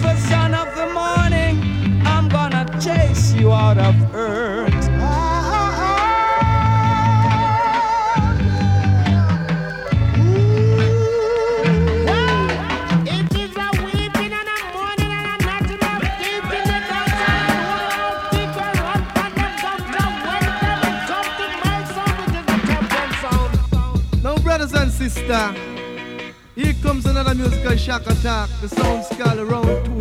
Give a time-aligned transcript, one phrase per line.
[0.00, 0.37] beautiful
[27.88, 28.50] shock attack.
[28.60, 29.97] The sound scale around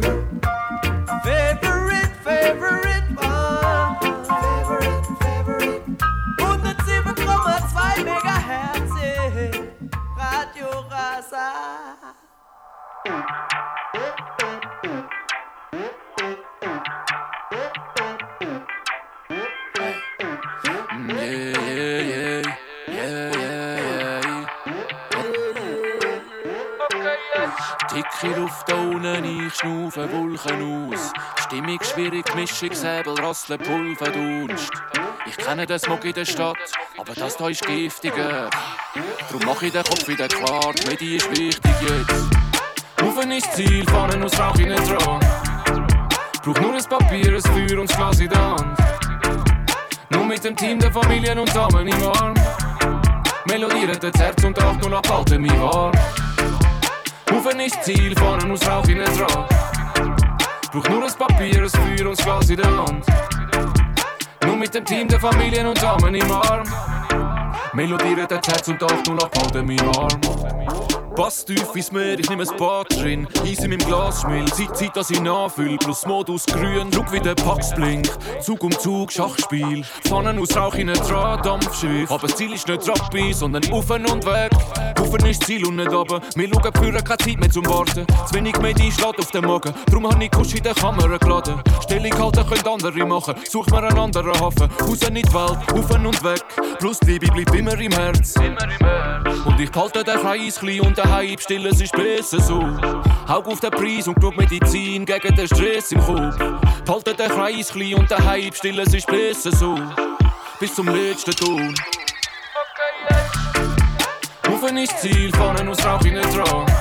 [29.15, 31.11] Unten, ich schnaufe Wolken aus.
[31.43, 34.71] Stimmung schwierig, Mischung, Säbel, Rasseln, Pulver, Dunst.
[35.25, 36.57] Ich kenne den Smog in der Stadt,
[36.97, 38.49] aber das da ist giftiger.
[39.29, 42.25] Drum mach ich den Kopf wieder klar, die Medi ist wichtig jetzt.
[43.01, 45.19] Rufen ist Ziel, fahren aus Rauch in den dran.
[46.43, 48.31] Brauch nur ein Papier, ein Feuer und ein Glas in.
[50.09, 52.33] Nur mit dem Team der Familien und Damen im Arm.
[53.45, 55.93] Melodieren das Herz und acht und abhalten mich warm.
[57.31, 59.49] Rufen ist Ziel, fahren aus Rauch in den Draht.
[60.71, 63.05] Brauch nur ein Papier, ein Feuer und ein Glas in der Hand.
[64.45, 66.63] Nur mit dem Team der Familien und Damen im Arm.
[67.73, 70.86] Melodieren das Herz und acht und abhalten mich warm.
[71.17, 73.27] Pass tief ins Meer, ich nehme ein Bad drin.
[73.43, 75.75] Eis in meinem Glas schmilzt, Zeit, Zeit, dass ich nachfüll.
[75.79, 78.15] Plus Modus grün, schau wie der Pax blinkt.
[78.39, 79.83] Zug um Zug, Schachspiel.
[80.05, 82.11] Pfannen aus Rauch in ein Drahtdampfschiff.
[82.11, 84.51] Aber das Ziel ist nicht Rappi, sondern Ufen und weg.
[85.01, 86.21] Ufen ist Ziel und nicht runter.
[86.35, 88.05] Wir schauen für keine Zeit mehr zum Warten.
[88.27, 89.73] Zu wenig Medi schlägt auf den Magen.
[89.89, 91.59] Drum habe ich Kusch in der Kamera geladen.
[91.81, 93.33] Stellung halten können andere machen.
[93.49, 94.69] Such mir einen anderen Hafen.
[94.81, 96.43] Raus in die Welt, Ufen und weg.
[96.77, 98.35] Plus die Liebe bleibt immer im Herz.
[98.35, 99.45] Immer im Herz.
[99.45, 102.61] Und ich behalte den Kreis klein und daheim still, es ist besser so.
[103.27, 106.37] Haug auf den Preis und genug Medizin gegen den Stress im Kopf.
[106.85, 109.75] Behalte den Kreis klein und daheim still, es ist besser so.
[110.59, 111.73] Bis zum letzten Ton.
[114.49, 116.71] Rufen ist Ziel, fahren aus Rauch in den Draht.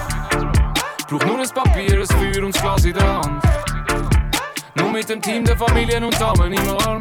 [1.08, 3.44] Brauch nur ein Papier, ein Feuer und ein Glas in der Hand.
[4.74, 7.00] Nur mit dem Team der Familien und Damen im Arm.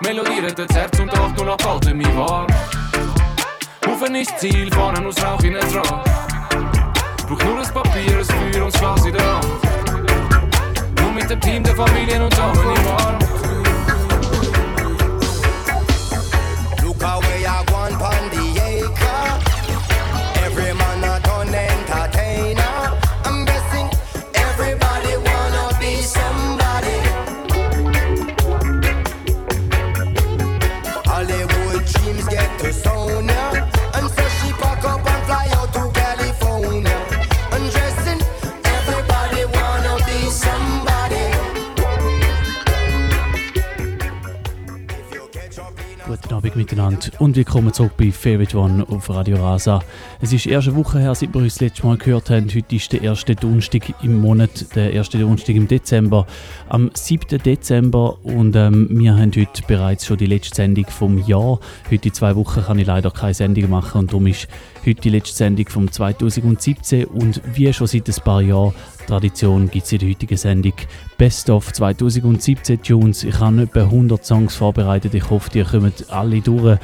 [0.00, 2.46] Melodieren das Herz und acht und abhalten mich warm.
[3.86, 6.04] Rufen ist Ziel, fahren aus Rauch in den Draht.
[7.28, 9.40] Brauch nur ein Papier, ein Feuer und ein Glas in.
[11.00, 13.18] Nur mit dem Team der Familien und Damen im Arm.
[16.82, 17.35] Look how
[46.46, 49.80] Abend miteinander und willkommen zurück bei Favorite One auf Radio Rasa.
[50.20, 52.46] Es ist erst eine Woche her, seit wir uns das letzte Mal gehört haben.
[52.54, 56.24] Heute ist der erste Donnerstag im Monat, der erste Donnerstag im Dezember,
[56.68, 57.42] am 7.
[57.42, 61.58] Dezember und ähm, wir haben heute bereits schon die letzte Sendung vom Jahr.
[61.90, 64.46] Heute in zwei Wochen kann ich leider keine Sendung machen und darum ist
[64.86, 68.72] heute die letzte Sendung vom 2017 und wie schon seit ein paar Jahren
[69.06, 70.74] Tradition gibt es in der heutigen Sendung
[71.16, 73.24] Best of 2017 Tunes.
[73.24, 75.14] Ich habe etwa 100 Songs vorbereitet.
[75.14, 76.78] Ich hoffe, die kommen alle durch.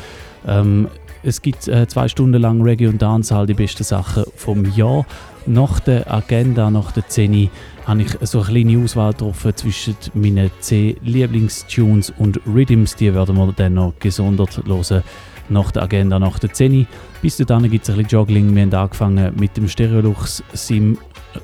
[0.46, 0.88] Ähm,
[1.22, 5.06] es gibt äh, zwei Stunden lang Reggae und Dancehall, die besten Sachen vom Jahr.
[5.46, 7.50] Nach der Agenda, nach der 10
[7.86, 12.96] habe ich so eine kleine Auswahl getroffen zwischen meinen 10 Lieblingstunes und Rhythms.
[12.96, 15.02] Die werden wir dann noch gesondert hören
[15.48, 16.86] nach der Agenda, nach der 10.
[17.22, 18.52] Bis dahin gibt es ein bisschen Joggling.
[18.52, 20.98] Wir haben angefangen mit dem Stereolux Sim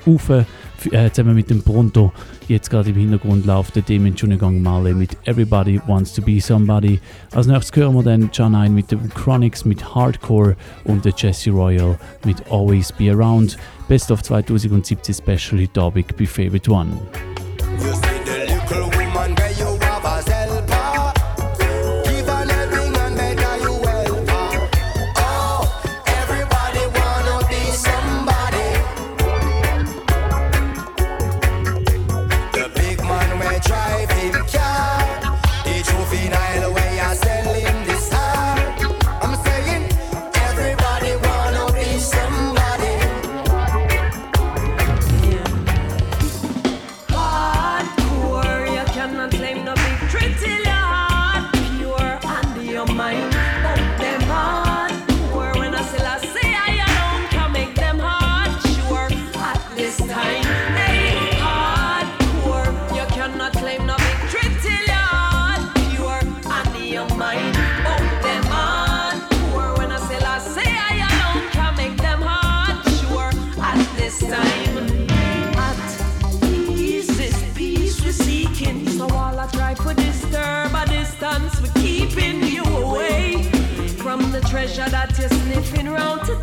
[0.05, 0.45] Ufe,
[0.91, 2.11] äh, zusammen mit dem Pronto.
[2.49, 6.99] Jetzt gerade im Hintergrund läuft der Demon Junigang Marley mit Everybody Wants to Be Somebody.
[7.33, 11.49] Als nächstes hören wir dann John Ein mit dem Chronics mit Hardcore und der Jesse
[11.49, 13.57] Royal mit Always Be Around.
[13.87, 16.91] Best of 2017 Special heute Abend bei Favorite One.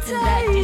[0.06, 0.55] That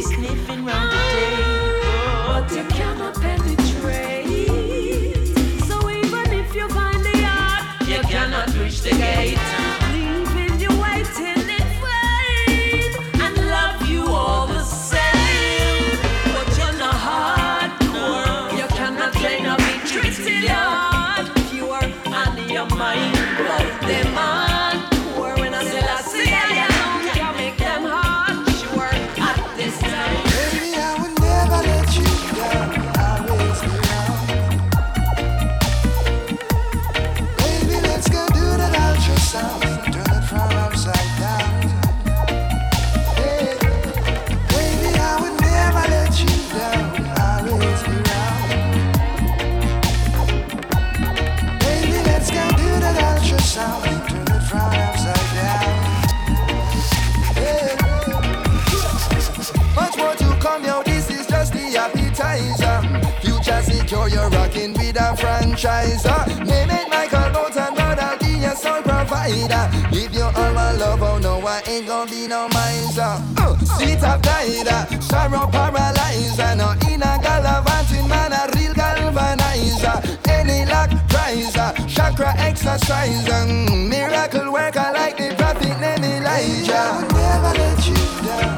[65.63, 66.45] franchiser.
[66.45, 69.69] Name it Michael Bolton, but I'll be your sole provider.
[69.91, 73.01] If you all my love, oh no, I ain't gonna be no miser.
[73.37, 76.55] Uh, sweet up tighter, sorrow paralyzer.
[76.55, 79.95] No in a gallivanting man, a real galvanizer.
[80.27, 83.31] Any luck prizer, chakra exerciser.
[83.31, 86.75] Mm, miracle worker like the prophet named Elijah.
[86.75, 88.52] I would never let you down.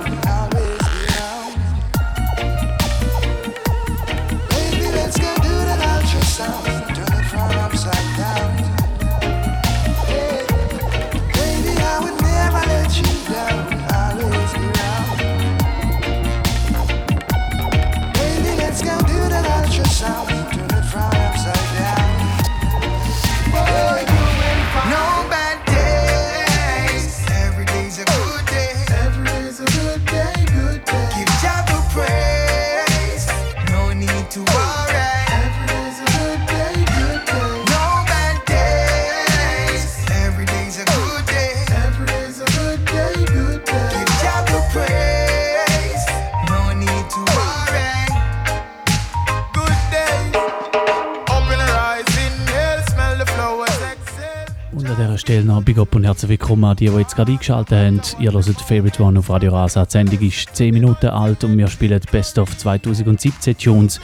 [56.06, 58.02] Herzlich willkommen die, die jetzt gerade eingeschaltet haben.
[58.19, 59.86] Ihr hört Favorite One auf Radio Rasa.
[59.86, 64.00] Die Sendung ist 10 Minuten alt und wir spielen Best of 2017 Tunes.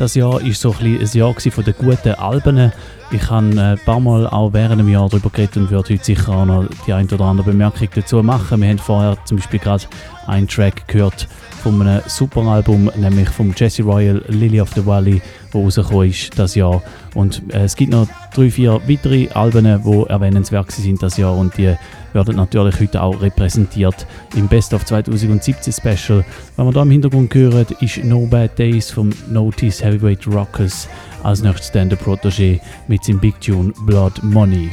[0.00, 2.72] Das Jahr war so ein, ein Jahr von den guten Alben.
[3.10, 6.30] Ich habe ein paar Mal auch während dem Jahr darüber geredet und würde heute sicher
[6.30, 8.62] auch noch die ein oder andere Bemerkung dazu machen.
[8.62, 9.84] Wir haben vorher zum Beispiel gerade
[10.26, 11.28] einen Track gehört
[11.62, 15.20] von einem Superalbum, nämlich vom Jesse Royal Lily of the Valley,
[15.52, 16.82] wo rausgekommen ist das Jahr.
[17.12, 21.58] Und äh, es gibt noch drei, vier weitere Alben, die erwähnenswert sind das Jahr und
[21.58, 21.76] die
[22.12, 26.24] werden natürlich heute auch repräsentiert im Best of 2017 Special.
[26.56, 30.88] Was wir da im Hintergrund hören, ist No Bad Days vom Notice Heavyweight Rockers.
[31.22, 34.70] Als nächstes dann der Protégé mit seinem Big Tune Blood Money.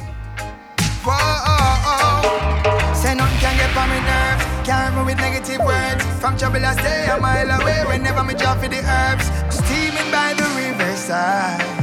[1.05, 1.47] Oh, oh.
[6.19, 9.25] From trouble I stay a mile away whenever me drop for the herbs.
[9.49, 11.76] Steaming by the riverside.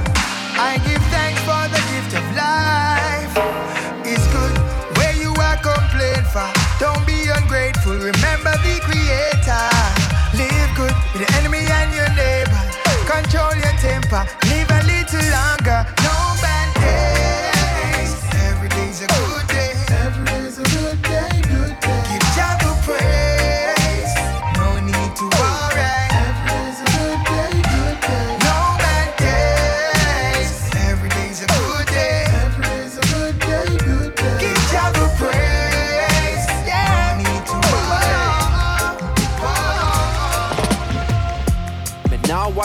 [14.15, 14.45] Temper.
[14.51, 14.64] Live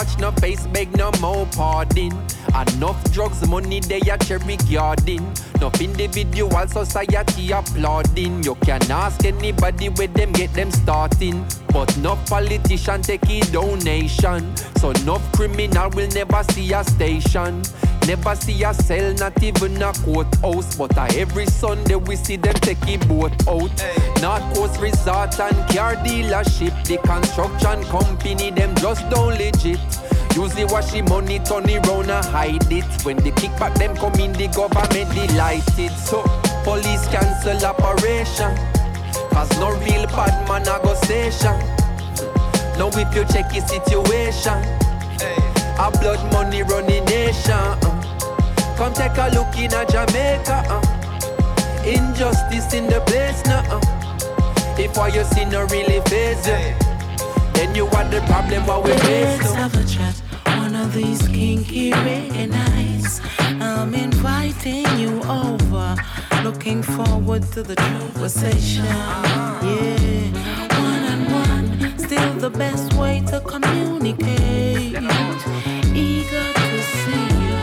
[0.00, 2.10] watch no face, beg no more pardon.
[2.50, 5.32] Enough drugs, money they a cherry garden.
[5.54, 8.42] Enough individual society applauding.
[8.42, 11.46] You can ask anybody where them get them starting.
[11.72, 14.56] But no politician take a donation.
[14.78, 17.62] So no criminal will never see a station.
[18.06, 20.76] Never see a cell, not even a courthouse.
[20.76, 23.70] But uh, every Sunday we see them take a boat out.
[24.20, 26.74] North Coast Resort and car dealership.
[26.84, 29.78] The construction company, them just don't legit.
[30.34, 32.84] Usually wash the money, turn it round and hide it.
[33.04, 35.92] When the kickback them come in, the government delighted.
[35.98, 36.22] So
[36.64, 38.54] police cancel operation.
[39.30, 41.56] Cause no real bad man a go station.
[42.78, 44.58] Now if you check the situation,
[45.78, 47.52] a blood money running nation.
[47.52, 48.76] uh.
[48.76, 50.64] Come take a look in a Jamaica.
[50.68, 50.82] uh.
[51.84, 53.62] Injustice in the place now.
[53.68, 53.80] uh.
[54.78, 56.74] If all you see no really face you,
[57.60, 59.38] then you are the problem what we face.
[59.42, 60.22] Let's have a chat
[60.62, 63.20] one of these kinky reggae nights.
[63.38, 65.94] I'm inviting you over.
[66.42, 68.86] Looking forward to the conversation.
[68.86, 70.30] Yeah,
[70.86, 74.96] one on one, still the best way to communicate.
[76.06, 77.58] Eager to see you.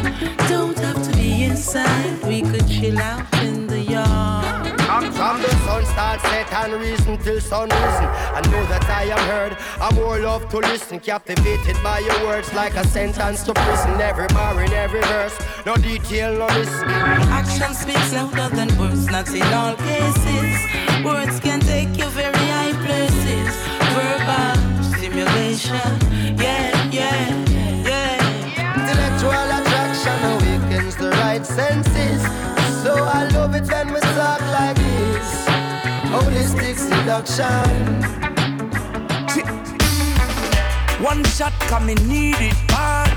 [0.47, 2.23] Don't have to be inside.
[2.27, 4.67] We could chill out in the yard.
[6.07, 8.07] From the sun start set and reason till sun risen.
[8.37, 9.57] I know that I am heard.
[9.81, 10.99] I'm more love to listen.
[10.99, 13.99] Captivated by your words like a sentence to prison.
[13.99, 15.37] Every bar in every verse.
[15.65, 16.89] No detail, no listen.
[17.29, 20.57] Action speaks louder than words, not in all cases.
[21.03, 23.51] Words can take you very high places.
[23.93, 25.91] Verbal stimulation,
[26.39, 27.45] yeah, yeah,
[27.83, 28.17] yeah.
[28.79, 32.21] Intellectual attraction awakens the right senses.
[32.83, 35.46] So I love it when we talk like this.
[36.11, 38.17] Holistic seduction.
[41.03, 43.11] One shot coming need it bad.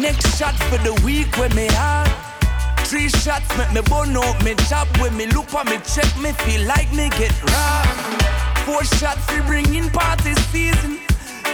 [0.00, 2.10] Next shot for the week when me hard.
[2.88, 6.32] Three shots make me burn out me job when me look for me check me
[6.32, 8.24] feel like me get robbed.
[8.66, 10.98] Four shots we bring in party season.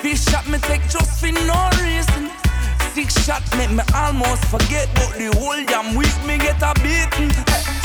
[0.00, 2.30] Fish shot me take just for no reason.
[2.94, 7.32] Six shot make me almost forget but the whole damn week me get a beating.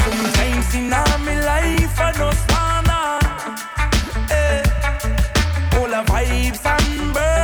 [0.04, 2.69] Sometimes in all my life I just wanna
[6.06, 7.39] vibes and burn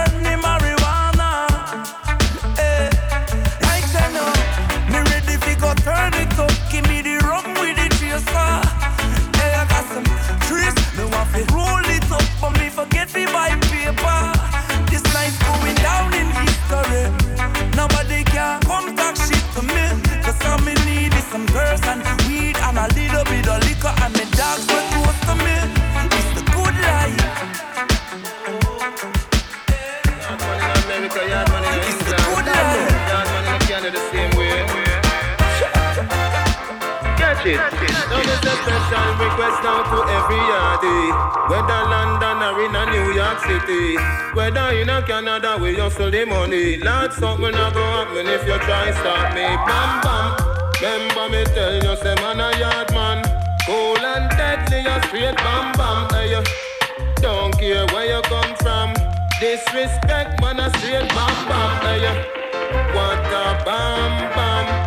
[39.16, 41.50] special request down to every yardie.
[41.50, 43.96] Whether London or in a New York City.
[44.34, 46.78] Whether in a Canada, we hustle the money.
[46.78, 49.46] Lord, something not go happen if you try stop me.
[49.68, 50.36] Bam, bam.
[50.82, 53.24] Remember me tell you, say man a yard man.
[53.66, 56.10] Cool and deadly, a straight bam, bam.
[56.12, 56.44] Hey,
[57.22, 58.94] don't care where you come from.
[59.40, 61.72] Disrespect, man, a straight bam bam.
[61.86, 62.06] Hey,
[62.94, 64.85] what a bam bam,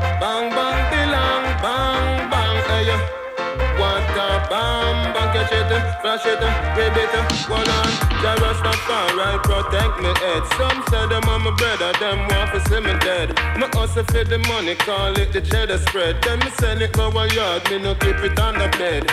[6.02, 7.10] flash it, grab it,
[7.46, 8.08] hold on.
[8.22, 10.42] The Rastafari protect me head.
[10.58, 13.28] Some say them on my brother, them want to see me dead.
[13.58, 16.22] Me hustle for the money, call it the cheddar spread.
[16.22, 19.06] Then me send it go a yard, me no keep it on the bed.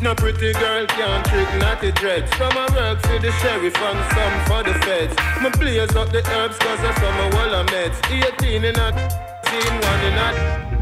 [0.00, 2.30] No pretty girl can't trick naughty dreads.
[2.36, 5.16] Some I work for the sheriff and some for the feds.
[5.42, 7.96] Me blaze up the herbs cause of some of all of meds.
[8.12, 8.88] 18 in a
[9.48, 10.28] scene, one in a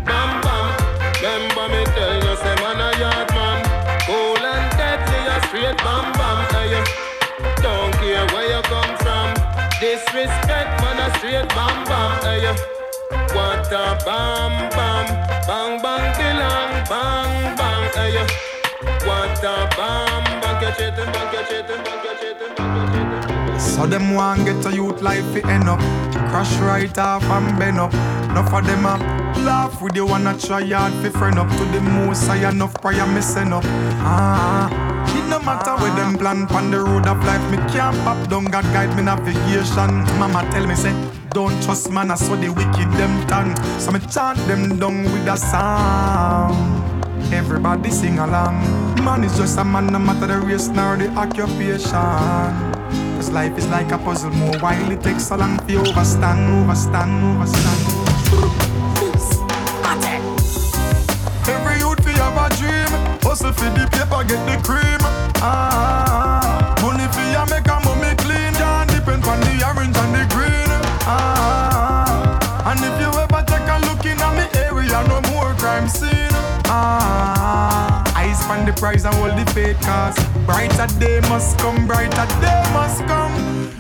[0.05, 0.67] bam bam.
[1.23, 2.94] Remember me tell you, say man a
[5.55, 6.39] straight bam bam.
[6.51, 6.83] Hey,
[7.63, 9.29] don't care where you come from.
[9.81, 12.11] Disrespect, man a straight bam bam.
[12.27, 12.43] Hey,
[13.35, 15.07] what a bam bam,
[15.47, 17.85] bang bang belong, bang bang.
[17.95, 18.17] Hey,
[19.07, 22.64] what a bam bang, catch it, bang catch it, bang catch it, bang.
[23.75, 25.81] So them want get a youth life fi end up.
[26.31, 27.93] Crash right off and bend up.
[28.31, 28.97] Enough of them a
[29.45, 31.49] laugh with you wanna try hard fi friend up.
[31.51, 33.65] To the most I enough prior me send up.
[33.99, 34.71] Ah,
[35.17, 38.45] it no matter where them plan Pon the road of life me can't pop down.
[38.45, 39.93] God guide me navigation.
[40.21, 40.95] Mama tell me say
[41.31, 43.57] don't trust man I saw the wicked them turn.
[43.81, 46.55] So me chant them down with a song.
[47.33, 48.63] Everybody sing along.
[49.03, 52.74] Man is just a man, no matter the race nor the occupation.
[53.35, 57.81] Life is like a puzzle, more while it takes so long to overstand, overstand, overstand.
[61.49, 65.01] Every youth fi have a dream, hustle for the paper, get the cream.
[65.43, 70.25] Ah, money fi a make a mummy clean, can't depend on the orange and the
[70.33, 70.71] green.
[71.03, 75.89] Ah, and if you ever take a look in at me area, no more crime
[75.89, 76.31] scene.
[76.67, 77.44] Ah,
[78.51, 83.05] on the prize and hold the faith cause brighter day must come, brighter day must
[83.07, 83.33] come.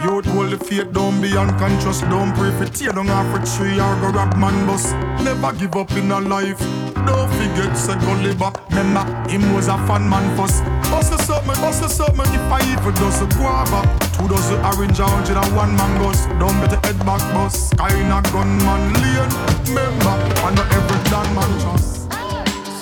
[0.02, 3.80] Youth hold the faith, don't be unconscious, don't pray for tear down off a tree
[3.80, 4.92] or go rap man bus.
[5.24, 6.58] Never give up in a life.
[7.06, 8.58] Don't forget, said go live up.
[8.70, 10.62] Remember, him was a fun man first.
[10.88, 12.32] Hustle something, hustle something.
[12.32, 13.80] If I even does a guava,
[14.16, 16.26] two dozen orange and a one mangoes.
[16.40, 17.70] Don't bet the head back bus.
[17.70, 19.32] Sky in a gunman lane.
[19.68, 20.14] Remember,
[20.56, 20.98] know every
[21.34, 22.12] man trust.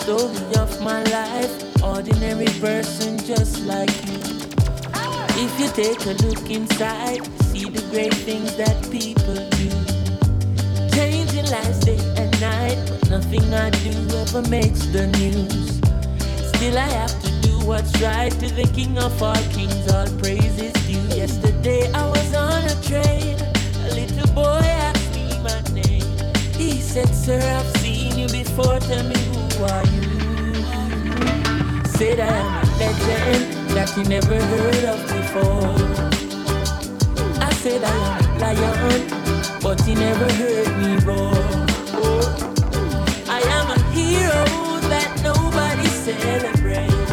[0.02, 4.18] Story of my life, ordinary person just like you.
[5.34, 9.68] If you take a look inside, see the great things that people do.
[10.94, 15.80] Changing lives day and night, but nothing I do ever makes the news.
[16.48, 19.90] Still, I have to do what's right to the King of all kings.
[19.92, 21.16] All praises due.
[21.16, 23.36] Yesterday, I was on a train.
[23.86, 26.06] A little boy asked me my name.
[26.56, 28.78] He said, Sir, I've seen you before.
[28.78, 30.11] Tell me who are you?
[32.02, 35.70] Said I am a legend that you never heard of before.
[37.40, 39.02] I said I am a lion,
[39.62, 41.32] but he never heard me roar.
[43.28, 44.44] I am a hero
[44.90, 47.12] that nobody celebrates.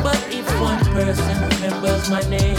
[0.00, 2.56] But if one person remembers my name,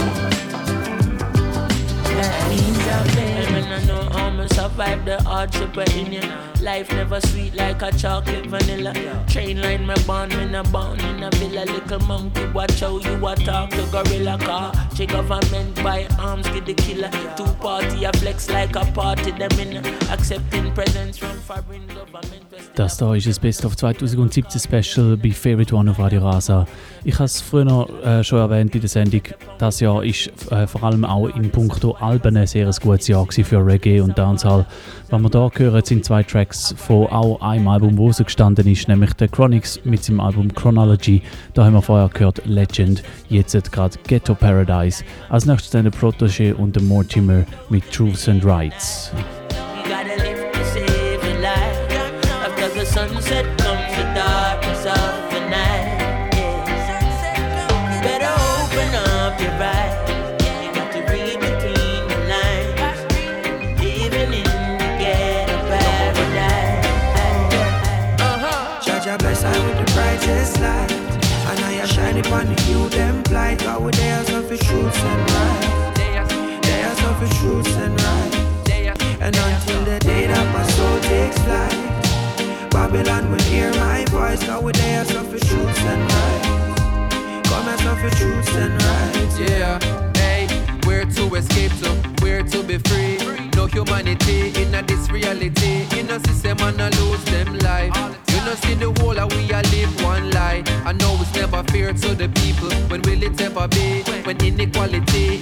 [2.18, 3.23] that means I've.
[3.64, 6.20] And I know I'ma survive the hardship in you.
[6.60, 8.92] Life never sweet like a chocolate vanilla.
[9.26, 11.64] Train line me born, me na born in a villa.
[11.64, 14.72] Little monkey, watch how you a talk gorilla car.
[14.94, 17.10] Che government buy arms, get the killer.
[17.36, 19.30] Two party, a flex like a party.
[19.30, 22.44] Them in accepting presents from foreign government.
[22.74, 26.66] Das da ist das Best of 2017 Special bei Favorite One auf Radio Rasa.
[27.04, 29.22] Ich habe es früher äh, schon erwähnt in der Sendung.
[29.58, 33.44] Das Jahr ist äh, vor allem auch in puncto Alben ein sehr gutes Jahr gewesen
[33.54, 34.66] für Reggae und Dancehall.
[35.10, 39.12] Was wir hier hören, sind zwei Tracks von auch einem Album, wo rausgestanden ist, nämlich
[39.14, 41.22] der Chronix mit seinem Album Chronology.
[41.52, 45.04] Da haben wir vorher gehört Legend, jetzt gerade Ghetto Paradise.
[45.28, 49.12] Als nächstes dann der Protege und der Mortimer mit Truths and Rights.
[49.76, 51.84] You gotta live to save your life.
[52.74, 53.63] The
[72.14, 73.58] A shine the you them blind.
[73.58, 75.94] God with their for truths and right.
[75.96, 78.34] They are for truths and right.
[79.20, 84.44] And until the day that my soul takes flight, Babylon will hear my voice.
[84.44, 87.42] God with their for truths and right.
[87.46, 89.50] Come and suffer truths and right.
[89.50, 89.80] Yeah,
[90.14, 90.46] hey,
[90.86, 91.90] where to escape to,
[92.22, 93.18] where to be free.
[93.56, 95.88] No humanity in this reality.
[95.98, 98.23] In a system and I lose them life.
[98.44, 100.62] Know see the whole of we a live one lie.
[100.84, 102.68] I know it's never fair to the people.
[102.90, 104.02] When will it ever be?
[104.24, 105.33] When inequality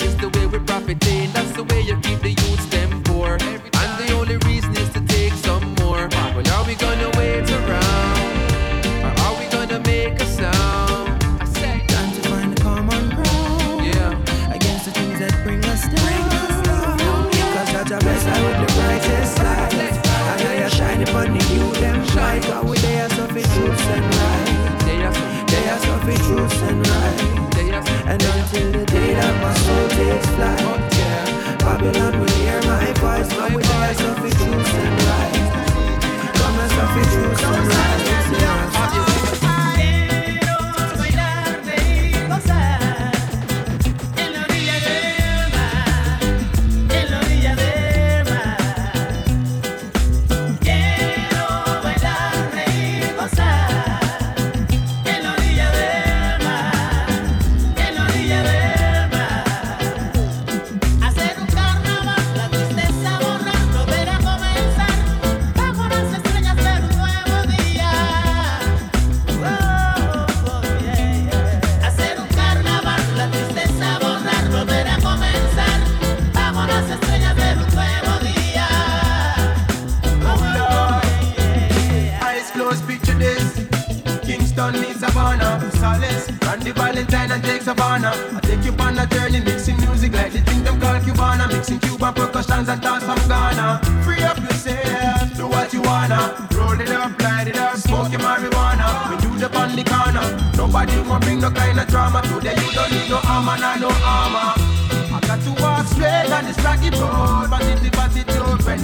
[31.82, 33.54] Babylon will hear my voice.
[33.54, 34.91] With their suffer truths and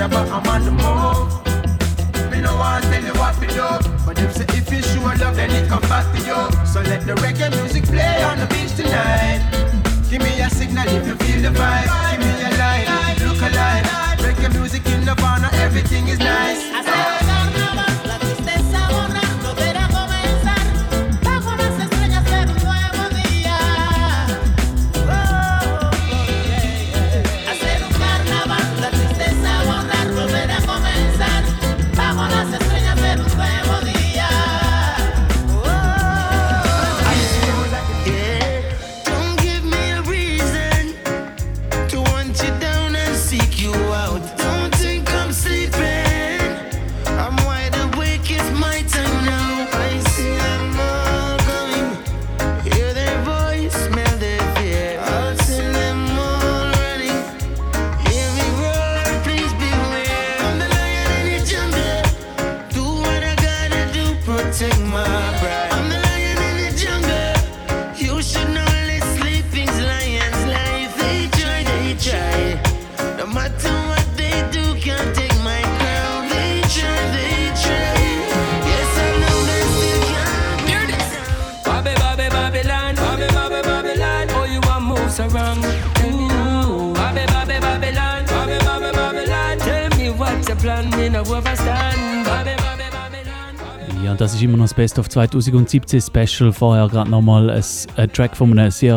[0.08, 2.30] whenever I'm on the move.
[2.30, 3.66] Me no want tell you what we do
[4.06, 7.06] But them say if you show love then it come back to you So let
[7.06, 7.67] the reggae music
[94.98, 96.52] Best of 2017 Special.
[96.52, 97.64] Vorher gerade nochmal ein,
[97.96, 98.96] ein Track von einem sehr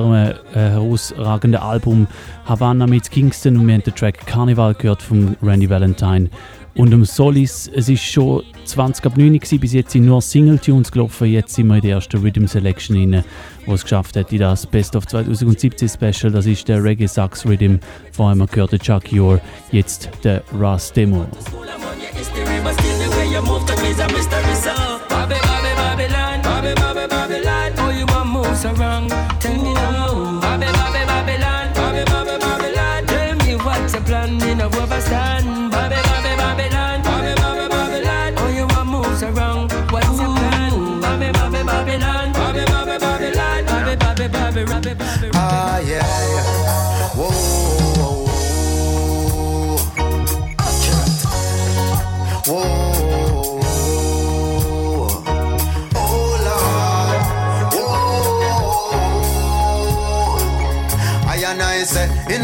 [0.52, 2.08] äh, herausragenden Album
[2.46, 6.30] Havana mit Kingston und wir haben den Track Carnival gehört von Randy Valentine.
[6.74, 10.92] Und um Solis, es ist schon 20 ab 9 gewesen, bis jetzt sind nur Single-Tunes
[10.92, 13.24] gelaufen, jetzt sind wir in der ersten Rhythm Selection rein,
[13.68, 17.46] wo es geschafft hat in das Best of 2017 Special, das ist der Reggae Sax
[17.46, 17.76] Rhythm,
[18.12, 19.40] vorher haben wir gehört den Chuck Yor,
[19.72, 21.28] jetzt der Ras Demo.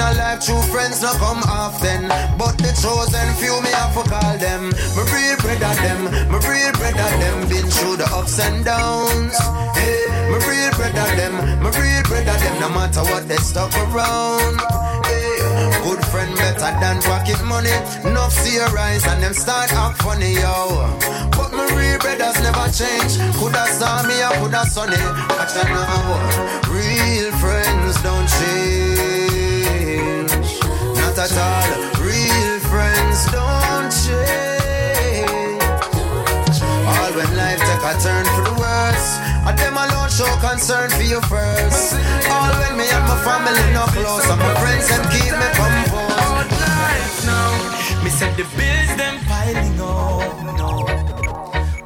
[0.07, 2.07] A life, true friends not come often.
[2.37, 4.71] But the chosen few, me have to call them.
[4.95, 7.37] Me real of them, me real of them.
[7.49, 9.35] Been through the ups and downs.
[9.75, 12.55] Hey, me real of them, me real of them.
[12.59, 14.59] No matter what they stuck around.
[15.05, 15.39] Hey,
[15.83, 17.75] good friend better than pocket money.
[18.07, 20.87] Enough see your eyes and them start act funny, yo.
[21.35, 23.19] But my real brothers never change.
[23.37, 24.99] Coulda saw me, I coulda sunny.
[25.35, 26.61] Watch now.
[26.71, 29.26] Real friends don't change.
[31.27, 32.03] Not at all.
[32.03, 35.27] Real friends don't change.
[36.87, 39.17] All when life take a turn for the worse.
[39.47, 41.95] And them alone show concern for you first.
[42.29, 44.29] All when me and my family no close.
[44.29, 46.51] And my friends them keep me composed.
[47.25, 48.03] now.
[48.03, 50.85] Me said the bills them piling up now.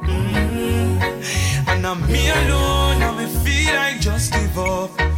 [0.06, 1.68] Mm.
[1.68, 5.11] And I'm me alone, and me feel like just give up.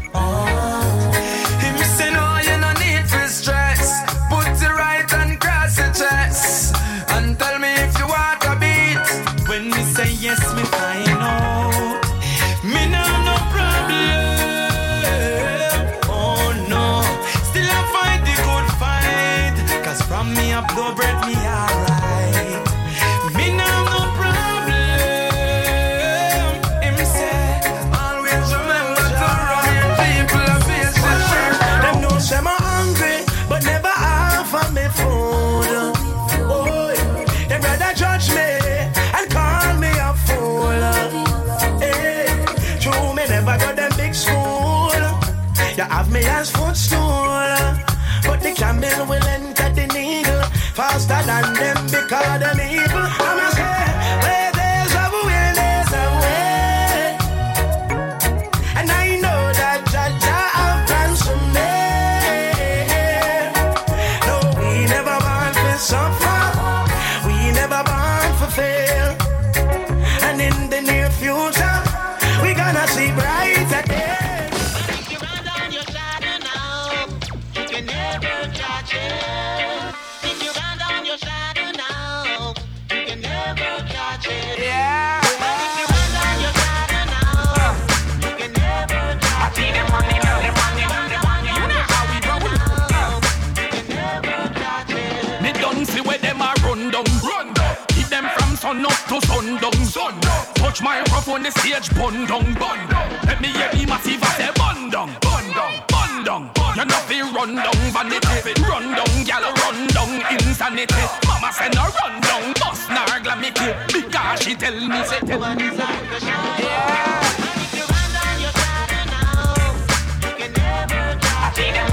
[101.24, 102.78] Microphone, the stage bun down, bun.
[103.26, 106.50] Let me hear the massive I say eh, bun down, bun down, bun down.
[106.76, 110.94] You know fi run down vanity, run down, gal run down insanity.
[111.26, 113.72] Mama say no run down, bust nar glamity.
[113.92, 116.24] Because she tell me say, tell me say,
[116.60, 117.14] yeah.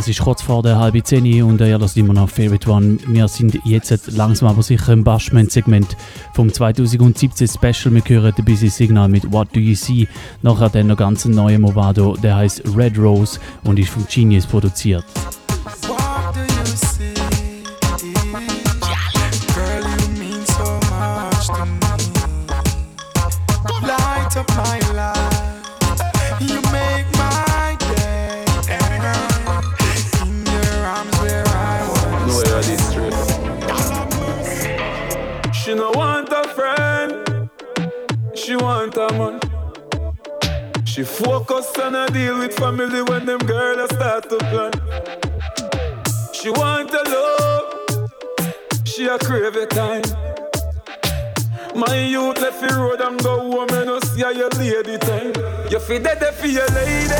[0.00, 2.96] es ist kurz vor der halben zehn und ihr lasst immer noch Favorite One.
[3.06, 5.94] Wir sind jetzt langsam aber sicher im Bashment-Segment
[6.32, 7.94] vom 2017 Special.
[7.94, 10.08] Wir hören ein bisschen Signal mit What Do You See.
[10.40, 14.46] Nachher dann noch ganz ein neuer Movado, der heißt Red Rose und ist von Genius
[14.46, 15.04] produziert.
[41.00, 44.70] She focus on a deal with family when them girls start to plan.
[46.34, 48.10] She want a love.
[48.84, 50.02] She a crave a time.
[51.74, 55.32] My youth left the road and go home and no see how your lady time.
[55.70, 57.14] You feel dead for your lady.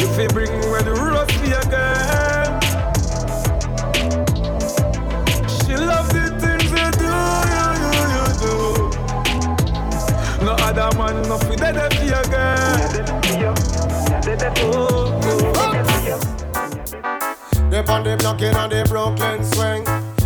[0.00, 2.23] You feel bring red rose for your girl.
[11.34, 11.76] No fi dead
[12.30, 12.54] girl.
[14.58, 15.20] Oh,
[15.56, 15.72] oh.
[17.70, 19.84] They on the block the Brooklyn swing.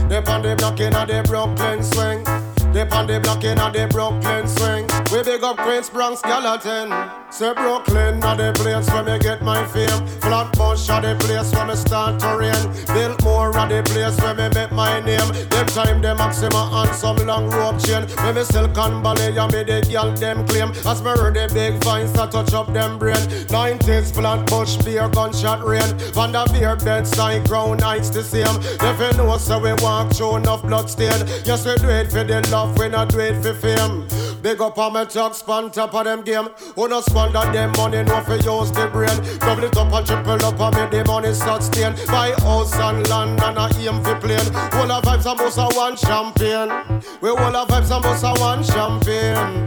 [0.09, 2.25] They on the block in the Brooklyn swing.
[2.73, 4.88] They on the block in the Brooklyn swing.
[5.11, 6.93] We big up Queens, Bronx, Gallatin.
[7.31, 10.07] Say Brooklyn, are the place where me get my fame.
[10.21, 12.87] Flatbush are the place where me start to reign.
[12.89, 15.27] Biltmore are the place where me make my name.
[15.49, 18.05] Them time them Maxima and some long rope chain.
[18.23, 20.73] Me me Silicon Valley and me the girl them claim.
[20.85, 23.17] As me heard the big vines that touch up them brain.
[23.49, 25.97] 90s Flatbush beer gunshot rain.
[26.13, 28.61] Van der Veer bedside ground nights the same.
[28.61, 31.27] If you know so we walk through enough blood stain.
[31.47, 34.07] Yes we do it for the love, we not do it for fame.
[34.43, 36.49] Big up on my talks, span top of them game.
[36.75, 39.17] Who no squander them money, no for use the brain.
[39.39, 41.95] Double it up and triple up and make the money start stain.
[42.09, 44.49] Buy house and land and a aim for plane.
[44.75, 47.01] All our vibes and boss one champagne.
[47.21, 49.67] We all our vibes and boss one champagne.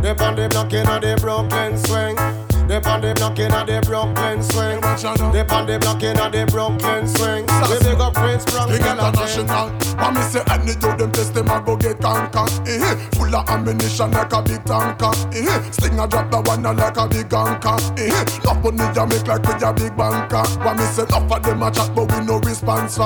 [0.00, 2.47] They on the block in the Brooklyn swing.
[2.68, 4.80] They on the block in the Brooklyn swing.
[5.32, 7.48] They on the block in the Brooklyn swing.
[7.64, 8.68] We big up Prince Bronx.
[8.68, 9.72] Big international.
[9.96, 12.44] When me say any do them test them a go get conquer.
[12.68, 15.16] Eh, full of ammunition like a big tanker.
[15.32, 17.80] Eh, sting a drop the one like a big anchor.
[17.96, 18.12] Eh,
[18.44, 20.44] love money a make like we a big banker.
[20.60, 23.00] When me say enough of them a chat but we no response.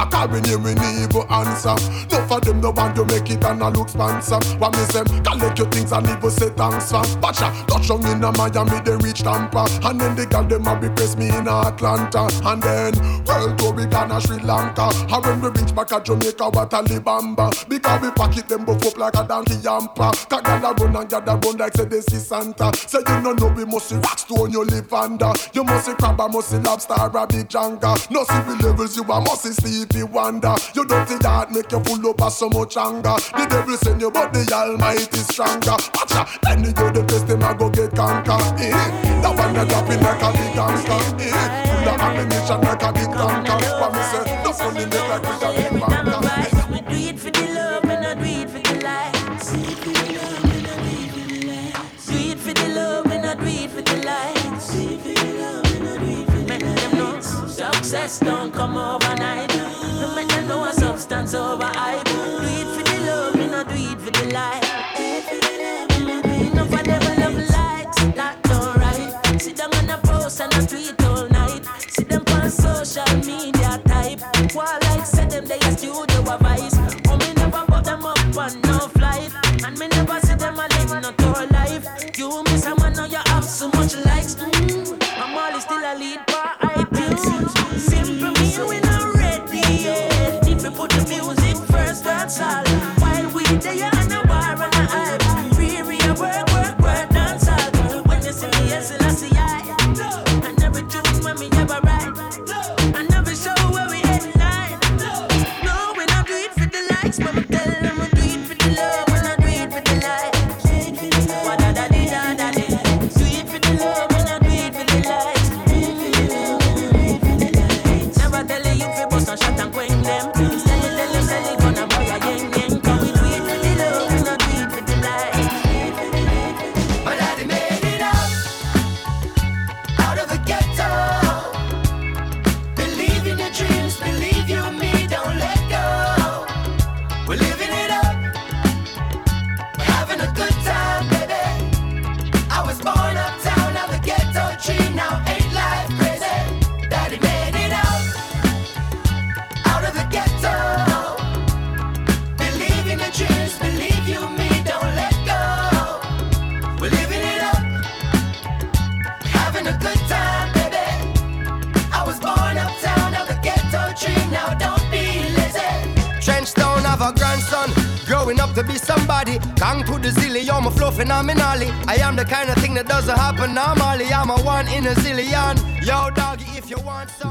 [0.00, 1.76] I call me name we need answer.
[2.08, 4.38] Enough of them no want to make it and I look sponsor.
[4.56, 7.04] When me say collect your things and even say thanks for.
[7.20, 10.74] Bacha touch down in a Miami they reach Tampa, and then the girl them a
[10.76, 12.94] request me in Atlanta, and then
[13.26, 14.88] world tour we gonna Sri Lanka.
[15.12, 17.52] And when we reach back at Jamaica, what a libamba.
[17.68, 20.16] Because we pack it them buff up like a donkey yampa.
[20.30, 22.72] A run and gather run like say they see Santa.
[22.74, 25.32] Say you no know we must rock stone you live under.
[25.52, 27.98] You must see crab, and must see lobster, a big janga.
[28.10, 30.54] No we levels you a must see sleepy wonder.
[30.74, 33.16] You don't think that make you full up so much anger.
[33.36, 35.76] The devil send you, but the Almighty stronger.
[35.94, 38.38] Watcha, any you the best them a go get conquer.
[38.58, 38.70] Eh,
[39.22, 41.00] that one that dropping like a big gangster.
[41.20, 41.30] Eh,
[41.66, 43.58] full of ammunition like a big tanker.
[43.80, 44.24] What me say?
[44.44, 46.20] No funny make like we a big banker.
[46.70, 49.52] Me do it for the love, me not do it for the likes.
[49.52, 49.64] Do
[52.40, 54.66] for the love, me not do it for the likes.
[54.72, 56.58] Do for the love, me not do it for the.
[56.58, 59.49] Do do know success don't come overnight.
[70.40, 71.62] On a tweet all night.
[71.88, 73.59] See them on social media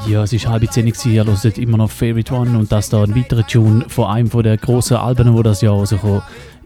[0.08, 3.04] Ja, es ist halb zehn, gewesen, ihr hört immer noch Favorite One und das da
[3.04, 6.22] ein weiterer Tune von einem der grossen Alben, wo das Jahr rausgekommen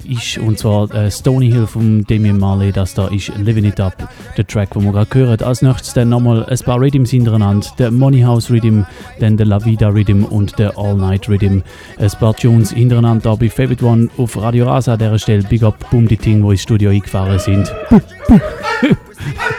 [0.05, 4.09] ist, und zwar äh, Stony Hill von Damien Marley, das da ist Living It Up,
[4.37, 5.41] der Track, den wir gerade hören.
[5.41, 8.83] Als nächstes dann nochmal ein paar Rhythms hintereinander, der Money House Rhythm,
[9.19, 11.61] dann der La Vida Rhythm und der All Night Rhythm.
[11.97, 15.43] Ein paar Tunes hintereinander da bei Favorite One auf Radio Rasa an dieser Stelle.
[15.43, 17.71] Big Up, Boom die Ting, wo ins Studio eingefahren sind.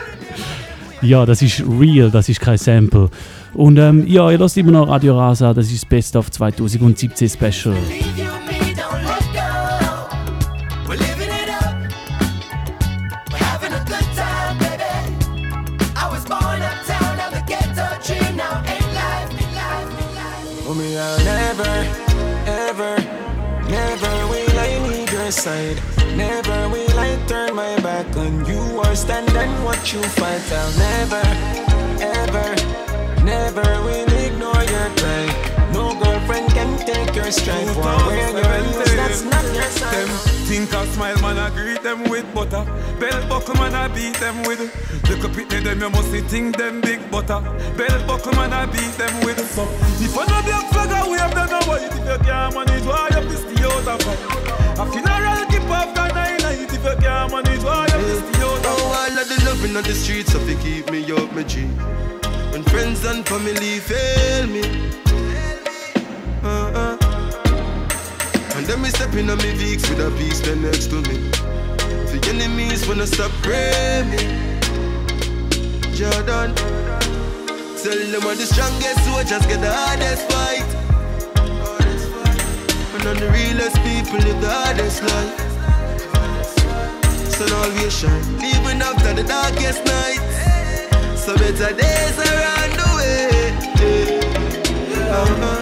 [1.03, 3.11] Ja, das ist real, das ist kein Sample.
[3.53, 7.77] Und ähm, ja, ihr lasst immer noch Radio Rasa, das ist Best of 2017 Special.
[25.45, 25.94] Side.
[28.17, 30.43] On you or stand and watch you fight.
[30.53, 31.23] I'll never,
[32.01, 32.49] ever,
[33.25, 35.27] never will ignore your cry.
[35.73, 37.75] No girlfriend can take your strength.
[37.77, 40.09] War where you're used, that's not your Them
[40.47, 42.65] think a smile, man, I greet them with butter.
[43.01, 44.61] Belt buckle, man, I beat them with.
[45.09, 47.41] Look up at them, you must think them big butter.
[47.77, 49.41] Belt buckle, man, I beat them with.
[49.51, 49.65] So,
[49.99, 51.83] if I know black flag, I wave them white.
[51.83, 54.45] If you can't manage, why you piss the out of fight?
[54.79, 55.95] A funeral keep off
[56.85, 60.33] you can't manage, why you the out Oh, all of the loving on the streets,
[60.33, 61.63] so they keep me up my G.
[62.53, 64.63] When friends and family fail me,
[66.43, 66.99] uh-uh.
[68.57, 71.31] and then me stepping on me Vicks with a piece there next to me.
[72.13, 74.23] The enemies wanna stop praying me.
[75.97, 76.55] Jordan,
[77.83, 80.71] tell them I'm the strongest soldiers get the hardest fight.
[82.95, 85.44] And I'm the realest people live the hardest life.
[87.49, 90.21] Sun even after the darkest night.
[91.17, 93.31] So better days are on the way.
[95.21, 95.61] Uh-huh.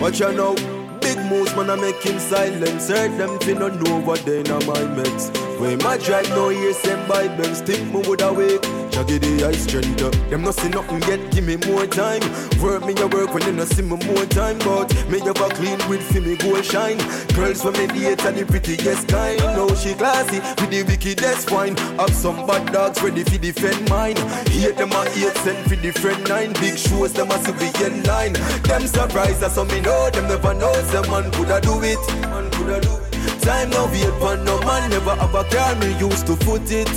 [0.00, 0.54] Watch out now.
[1.00, 2.88] Big moves, man, I make in silence.
[2.88, 5.30] Hurt them fi no know what they in my meds.
[5.60, 8.64] When my drive no ears and by Benz, think me would awake.
[8.96, 10.14] The ice strength up.
[10.30, 12.22] Them no see nothing yet, give me more time.
[12.62, 14.58] Work me a work when they no see me more time.
[14.60, 16.96] But me have a clean with fi me go shine.
[17.34, 19.38] Girls when me date and the prettiest kind.
[19.38, 21.76] Now she classy with the wickedest wine.
[22.00, 24.16] Have some bad dogs ready fi defend mine.
[24.48, 26.54] Hate them a hate send fi different nine.
[26.54, 28.32] Big shows them a civilian line.
[28.64, 30.72] Them surprised as some me know them never know.
[30.90, 32.00] Some man coulda do it.
[32.32, 33.42] Man coulda do it.
[33.42, 36.88] Time no wait for no man never have a car me used to foot it.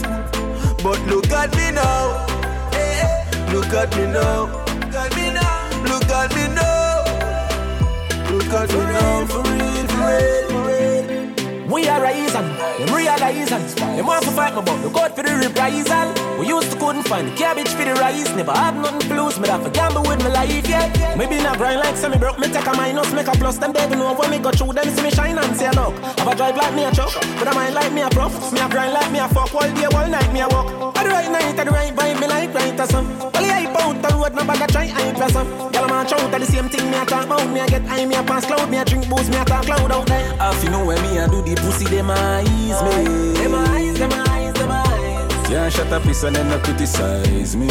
[0.84, 2.26] But look at me now.
[2.74, 4.46] Eh, Look at me now.
[4.80, 5.70] Look at me now.
[5.84, 7.04] Look at me now.
[8.32, 9.26] Look at me now.
[9.28, 10.79] For real, for real, for real.
[11.70, 13.62] We are rising, them realizing.
[13.96, 16.10] Them want to fight me, but look out for the reprisal.
[16.40, 18.26] We used to couldn't find the cabbage for the rice.
[18.36, 20.90] Never had nothing to lose, me have to gamble with my life, yeah.
[21.16, 23.60] Maybe not grind like semi broke, me take a minus, make a plus.
[23.60, 25.94] Them they know when me go through them, see me shine and say look.
[26.18, 28.34] Have a drive like me a truck, but I mind like me a prof.
[28.52, 30.98] Me a grind like me a fuck, all day, all night me a walk.
[30.98, 33.06] At the right night, at the right vibe, me like right or some.
[33.38, 35.48] Yeah, hype out the road, no bag a try, I ain't some.
[35.70, 37.48] Girl, I'm a shout the same thing, me a talk about.
[37.50, 39.66] Me a get high, me a pass cloud, me a drink booze, me a talk
[39.66, 40.26] cloud out there.
[40.40, 42.48] If you know where me a do the pussy, them eyes
[42.84, 43.34] me.
[43.34, 45.50] Them eyes, them eyes, them eyes.
[45.50, 47.68] Yeah, shut up, listen and not criticize me.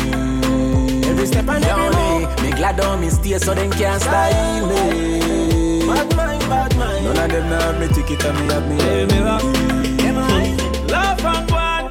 [1.08, 2.42] Every step and every move.
[2.42, 5.86] Me glad on me stay so them can't style me.
[5.86, 7.04] Bad mind, bad mind.
[7.04, 8.76] None of them have me ticket and me have me.
[8.82, 9.42] Hey, me laugh.
[9.42, 10.90] Them eyes.
[10.90, 11.90] Laugh and go on.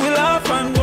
[0.00, 0.82] We laugh and go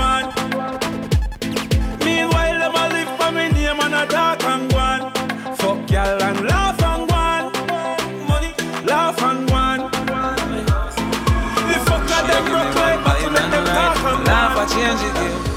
[14.63, 14.69] on.
[14.69, 15.53] a change it, yeah.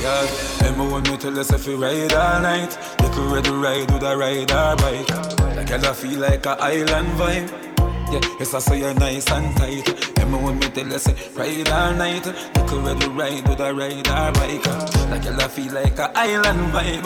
[0.00, 4.04] Yeah, Emma when me tell us if we ride all night Little red ride with
[4.04, 7.68] a ride or bike Like I feel like a island vibe
[8.10, 10.18] yeah, yes, I say you're nice and tight.
[10.18, 11.06] Emma when me tell us
[11.36, 12.24] ride all night.
[12.24, 14.66] Little red ride with a ride or bike.
[15.10, 17.04] Like I feel like a island vibe.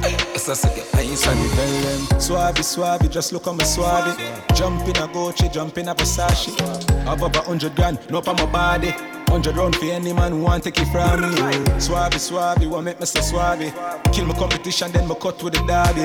[0.00, 4.16] Yes, I say you're nice and them, Suave, suave, just look on my suave.
[4.54, 6.58] Jump in a Gucci, jump in a Versace.
[7.02, 9.17] Above a hundred grand, no for my body.
[9.28, 11.80] Hundred round for any man who want take it from me.
[11.80, 13.72] Suave, suave, want make me so suave.
[14.12, 16.04] Kill my competition, then me cut with the daddy.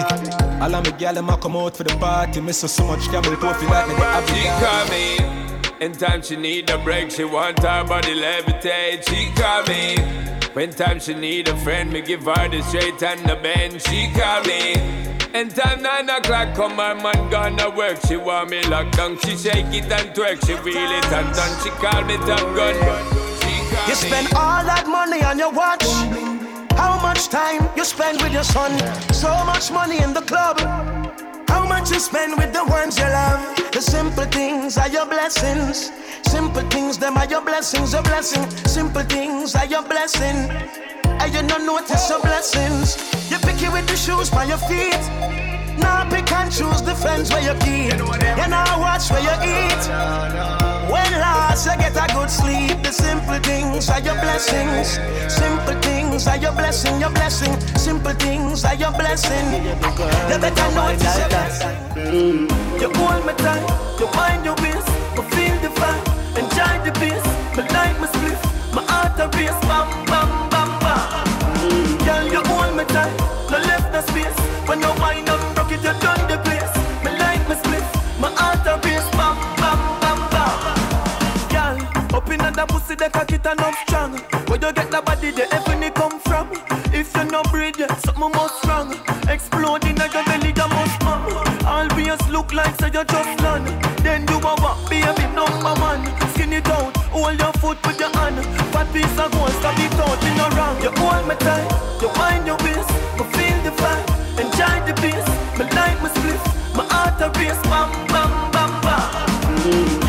[0.61, 2.41] All of me gal them a come out for the party.
[2.41, 5.86] Miss her so much camel toe feel like me the She call me.
[5.86, 9.07] In time she need a break, she want her body levitate.
[9.09, 9.97] She call me.
[10.53, 13.82] When time she need a friend, me give her the straight and the bend.
[13.82, 15.03] She call me.
[15.36, 17.98] And time nine o'clock come my man gonna work.
[18.08, 19.18] She want me lock down.
[19.18, 20.46] She shake it and twerk.
[20.46, 21.52] She wheel it and turn.
[21.64, 22.76] She call me top gun.
[23.88, 25.86] You spend all that money on your watch.
[26.78, 28.78] How much time you spend with your son?
[29.12, 30.60] So much money in the club.
[31.50, 33.42] How much you spend with the ones you love?
[33.72, 35.92] The simple things are your blessings.
[36.30, 38.48] Simple things, them are your blessings, your blessing.
[38.68, 40.93] Simple things are your blessing.
[41.24, 42.99] And you don't notice your blessings.
[43.32, 44.99] You pick it with the shoes by your feet.
[45.80, 47.95] Now pick and choose the friends where you keep.
[47.95, 49.84] You now watch where you eat.
[50.91, 54.99] When last you get a good sleep, the simple things are your blessings.
[55.32, 57.57] Simple things are your blessing, your blessing.
[57.78, 59.63] Simple things are your blessing.
[59.63, 62.51] You better notice your blessing.
[62.84, 63.63] You hold me tight,
[63.97, 66.03] you wind your waist, I feel the vibe,
[66.36, 67.24] enjoy the bass.
[67.55, 70.43] My life, my split, my heart a race, bam, bam.
[72.84, 74.40] Me no left no space.
[74.68, 76.74] When you wind up, rock it, you done the place.
[77.04, 77.84] My life, my split,
[78.20, 80.80] my heart a race, bam, bam, bam, bam.
[81.48, 84.18] Girl, up in the pussy, the cock it enough strong.
[84.48, 86.52] Where you get the body, the heaven come from.
[86.94, 88.92] If you no breed yet, something must wrong.
[89.30, 91.66] Exploding at your belly, you must man.
[91.66, 93.68] Always look like so you just land.
[94.04, 96.04] Then you a walk, baby, number one.
[96.34, 98.62] Skin it out, hold your foot with your hand.
[98.74, 100.82] Fat piece of gold, stop it out, you no wrong.
[100.82, 101.69] You hold me tight,
[102.01, 102.89] you wind your waist,
[103.21, 104.07] I feel the vibe,
[104.41, 105.28] enjoy the bass.
[105.57, 106.41] My life, my split,
[106.76, 109.05] my heart a race, bam, bam, bam, bam.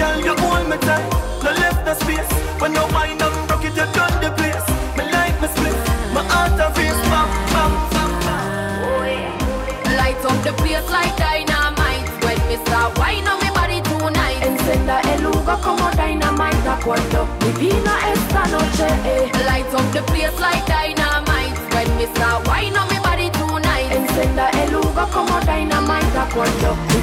[0.01, 1.09] Girl, you hold me tight,
[1.45, 2.33] no left no space.
[2.61, 4.67] When you wind up, rock it, you done the place.
[4.97, 5.77] My life, my split,
[6.17, 9.97] my heart a race, bam, bam, bam, bam.
[10.01, 15.01] Light up the place like dynamite When me start wine on me body tonight Encenda
[15.13, 18.34] el lugar como dynamite Da cuando mi vina esta noche
[18.85, 19.31] eh.
[19.47, 24.51] Light up the place like dynamite When me start wine on me body tonight Encenda
[24.63, 24.81] el
[25.13, 26.05] como dynamite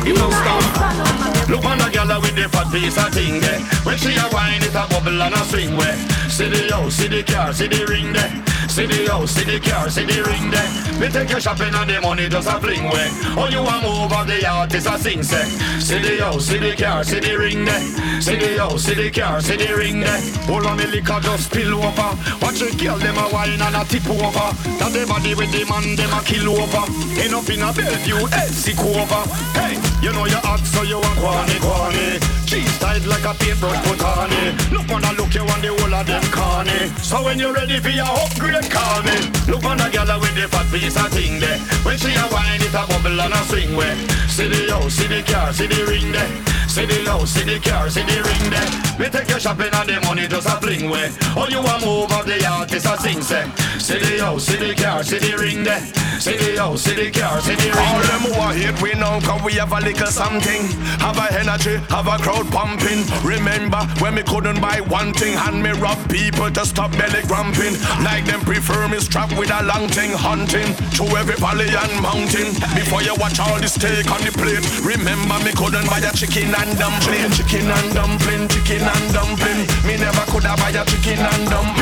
[0.06, 1.50] You don't stop.
[1.50, 3.60] Look on the gyal with the fat piece of thing there.
[3.60, 3.84] Eh.
[3.84, 5.96] When she a wine, it a bubble and a swing way.
[6.28, 8.32] See the house, see the car, see the ring there.
[8.72, 10.72] See the house, see the car, see the ring there.
[10.98, 13.12] Me take you shopping and the money just a fling way.
[13.36, 15.44] Oh, you a move of the artist a sing say.
[15.84, 18.22] See the house, see the car, see the ring there.
[18.22, 20.22] See the house, see the car, see the ring there.
[20.48, 22.16] All of me liquor just spill over.
[22.40, 24.48] Watch the girl them a wine and a tip over.
[24.80, 26.88] That the body with the man them a kill over.
[27.20, 28.24] End up in a Bellevue,
[28.56, 29.24] sick over.
[29.52, 32.24] Hey, you know you hot so you a corny corny.
[32.48, 34.56] Cheese tight like a paintbrush put on it.
[34.72, 36.88] Look on the look you want the whole of them corny.
[37.04, 39.18] So when you're ready for your upgrade, call me.
[39.48, 41.60] Look on the girl with the fat piece of thing there.
[41.84, 43.96] When she a wine it a bubble and a swing way.
[44.28, 46.51] See the house, see the car, see the ring there.
[46.72, 48.98] See the house, see the car, see the ring there.
[48.98, 51.12] Me take you shopping and the money just a fling way.
[51.36, 53.44] Oh you a move of the artist a sing say.
[53.78, 55.84] See the house, see the car, see the ring there.
[56.22, 58.94] See the house, see the car, see the ring All them who are hate we
[58.94, 60.70] know cause we have a little something
[61.02, 65.66] Have a energy, have a crowd pumping Remember when we couldn't buy one thing And
[65.66, 67.74] me rob people to stop belly grumping
[68.06, 72.54] Like them prefer me strap with a long thing Hunting through every valley and mountain
[72.78, 76.54] Before you watch all the steak on the plate Remember me couldn't buy a chicken
[76.62, 77.32] and dumpling.
[77.32, 79.68] Chicken and dumpling, chicken and dumpling.
[79.86, 81.81] Me never could have buy a chicken and dumpling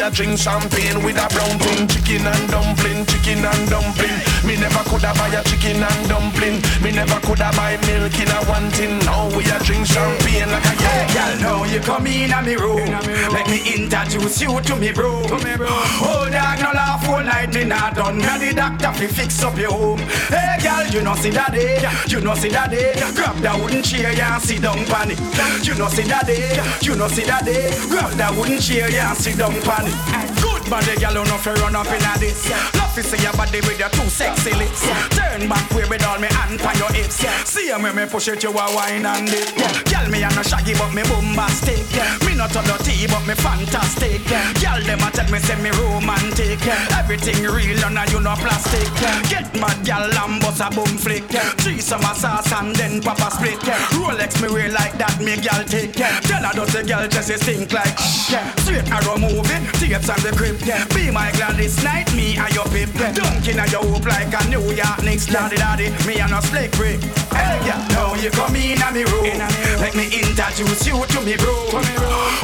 [0.00, 4.82] a drink champagne with a brown thing Chicken and dumpling, chicken and dumpling Me never
[4.88, 8.40] could have buy a chicken and dumpling Me never could have buy milk in a
[8.48, 12.32] one tin Now we a drink champagne like a yeah girl, now you come in
[12.32, 12.90] a me room.
[13.32, 15.22] Let me introduce you to me bro.
[15.24, 18.18] Oh, dog, no laugh all night, me not done.
[18.18, 19.98] Me the doctor fi fix up your home.
[20.28, 22.92] Hey, girl, you know see that day, you know see that day.
[23.14, 25.20] Grab that wooden chair and sit down pan it.
[25.66, 27.70] You know see that day, you know see that day.
[27.88, 29.89] Grab that wooden chair and sit down pan it.
[30.40, 32.48] Good body, girl, you know fi run up in a this.
[32.76, 34.86] Love to see your body with your two sexy lips.
[35.16, 37.22] Turn back way with all me hand on your hips.
[37.48, 39.50] See when me push it, you a wine and dip.
[39.90, 41.86] Girl, me a no shaggy, but me bombastic.
[42.26, 44.22] Me not a dirty, but me fantastic.
[44.60, 46.60] Girl, them a tell me say me romantic.
[46.94, 48.88] Everything real and you no plastic.
[49.28, 51.26] Get mad, girl, and bust a boom flick.
[51.62, 53.58] Three summer sauce and then pop a split.
[53.96, 55.94] Rolex me wear like that, me girl take.
[55.94, 57.98] Tell her dirty girl just think like.
[57.98, 60.58] Straight arrow movie, tapes and the crib.
[60.94, 62.90] Be my Gladys Knight, me and your pip.
[63.14, 65.26] Dunking at your hoop like a New York Knicks.
[65.26, 67.00] Daddy, daddy, me and a slick brick.
[67.32, 69.24] Hey, yeah, now you come in a me room.
[69.80, 71.54] Let me introduce you to me bro.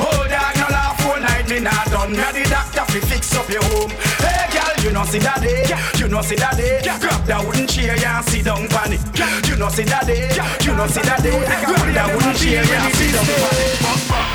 [0.01, 2.13] Oh, dog, no laugh all night, me not done.
[2.13, 3.91] Me the doctor fi fix up your home.
[4.19, 5.67] Hey, girl, you know see that day,
[5.99, 6.79] you know see that day.
[6.79, 9.03] Grab that wooden chair yeah, and sit down pan it.
[9.19, 10.31] You You know see that day,
[10.63, 11.35] you know see that day.
[11.43, 13.19] Brother wouldn't share anything.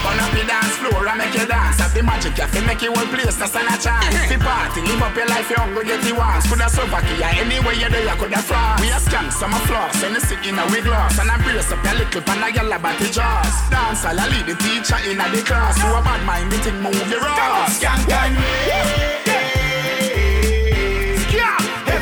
[0.03, 1.79] On up the dance floor and make you dance.
[1.79, 4.11] Have the magic, you feel make you whole place, that's not a chance.
[4.27, 6.43] The party, live up your life, you hungry, get the ones.
[6.51, 8.83] Coulda Slovakia, anywhere you there, you coulda France.
[8.83, 11.15] We a scam, some a floss, and the sick in a wig gloss.
[11.15, 13.55] And I brace up your little pan, a gyal about the jaws.
[13.71, 15.79] Dance, I'll lead the teacher in a the class.
[15.79, 17.79] Who a bad mind, the thing move the ross.
[17.79, 19.50] Skank and rave.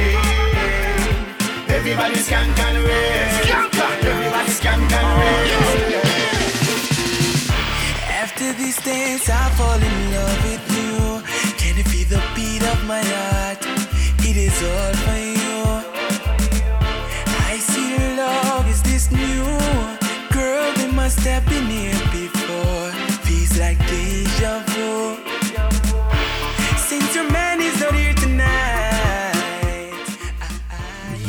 [1.71, 3.49] Everybody skank and rave.
[4.05, 6.05] Everybody skank and rave.
[8.23, 11.23] After these days, I fall in love with you.
[11.57, 13.65] Can you feel the beat of my heart?
[14.19, 15.65] It is all for you.
[17.49, 19.47] I see love is this new.
[20.31, 22.00] Girl, we must have been here
[23.91, 25.01] deja vu.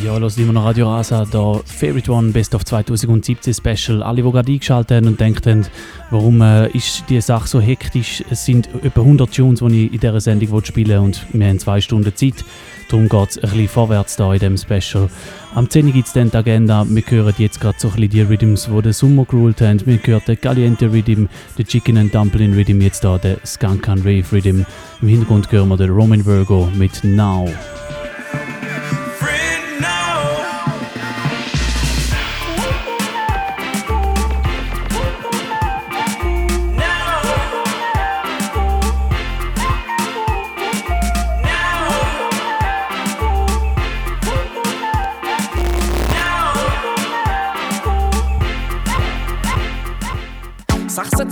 [0.03, 4.01] Ja, los immer noch Radio Rasa, der Favorite One Best of 2017 Special.
[4.01, 5.67] Alle, die gerade eingeschaltet haben und denken,
[6.09, 8.23] warum äh, ist die Sache so hektisch?
[8.31, 11.59] Es sind etwa 100 Tunes, die ich in dieser Sendung will spielen und wir haben
[11.59, 12.43] zwei Stunden Zeit.
[12.91, 15.09] Darum geht es ein bisschen vorwärts da in diesem Special.
[15.55, 15.93] Am 10.
[15.93, 16.85] gibt es dann die Agenda.
[16.89, 19.79] Wir hören jetzt gerade so ein bisschen die Rhythms, die den Sommer geruled haben.
[19.85, 21.27] Wir hören den Caliente Rhythm,
[21.57, 24.65] den Chicken and Dumpling Rhythm, jetzt da den Skunk and Rave Rhythm.
[25.01, 27.49] Im Hintergrund hören wir den Roman Virgo mit Now.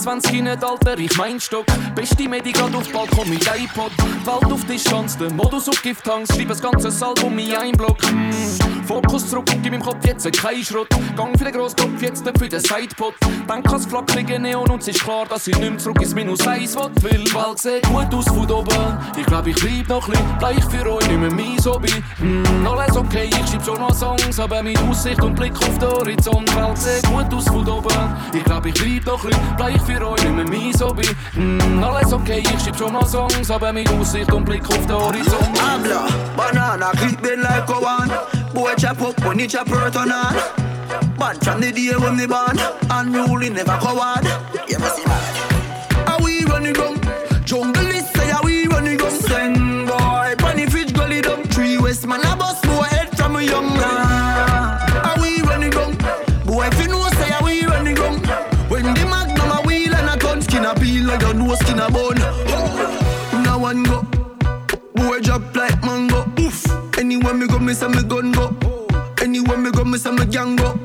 [0.10, 1.66] Sag 26 nicht, Alter, ich mein Stock.
[1.94, 3.92] Beste Medi grad auf Balkon mit iPod.
[4.26, 6.34] Welt auf die Chance, der Modus auf Gifthangs.
[6.34, 7.98] Schreib das ganze Album in ein Block.
[8.12, 8.88] Mm.
[8.88, 10.88] Fokus zurück und gib im Kopf jetzt kein Schrott.
[11.16, 13.14] Gang für den Grosskopf, jetzt für den Sidepot.
[13.48, 16.76] Denk ans flackerige Neon und es ist klar, dass ich nicht zurück ins Minus 1
[16.76, 16.90] will.
[17.02, 18.98] Weil Welt sieht gut aus von oben.
[19.16, 21.92] Ich glaub, ich bleib noch ein bleich für euch, nicht mehr mein Hobby.
[22.18, 25.90] Mm, alles okay, ich schreib schon noch Songs, aber mit Aussicht und Blick auf den
[25.90, 26.56] Horizont.
[26.56, 28.16] Welt sieht gut aus von oben.
[28.34, 30.50] Ich glaub, ich bleib noch ein bleich für euch, nicht mein
[30.82, 31.08] Hobby.
[31.34, 34.96] Mm, alles okay, ich schreib schon noch Songs, aber mit Aussicht und Blick auf den
[34.96, 35.62] Horizont.
[35.62, 38.12] Habla, banana, clip been like a one.
[38.54, 40.36] Boy chop up when chop hurt on on.
[41.18, 42.58] Bad from the day when they born.
[42.90, 44.26] Unruly never coward.
[44.68, 45.29] You must see
[61.52, 62.16] a skin a bone.
[63.44, 64.02] Now one go.
[64.96, 66.26] Boy drop like mango.
[66.40, 66.66] Oof.
[66.98, 68.56] Anywhere me go, me say me gun go.
[69.22, 70.79] Anywhere me go, me say me gang go.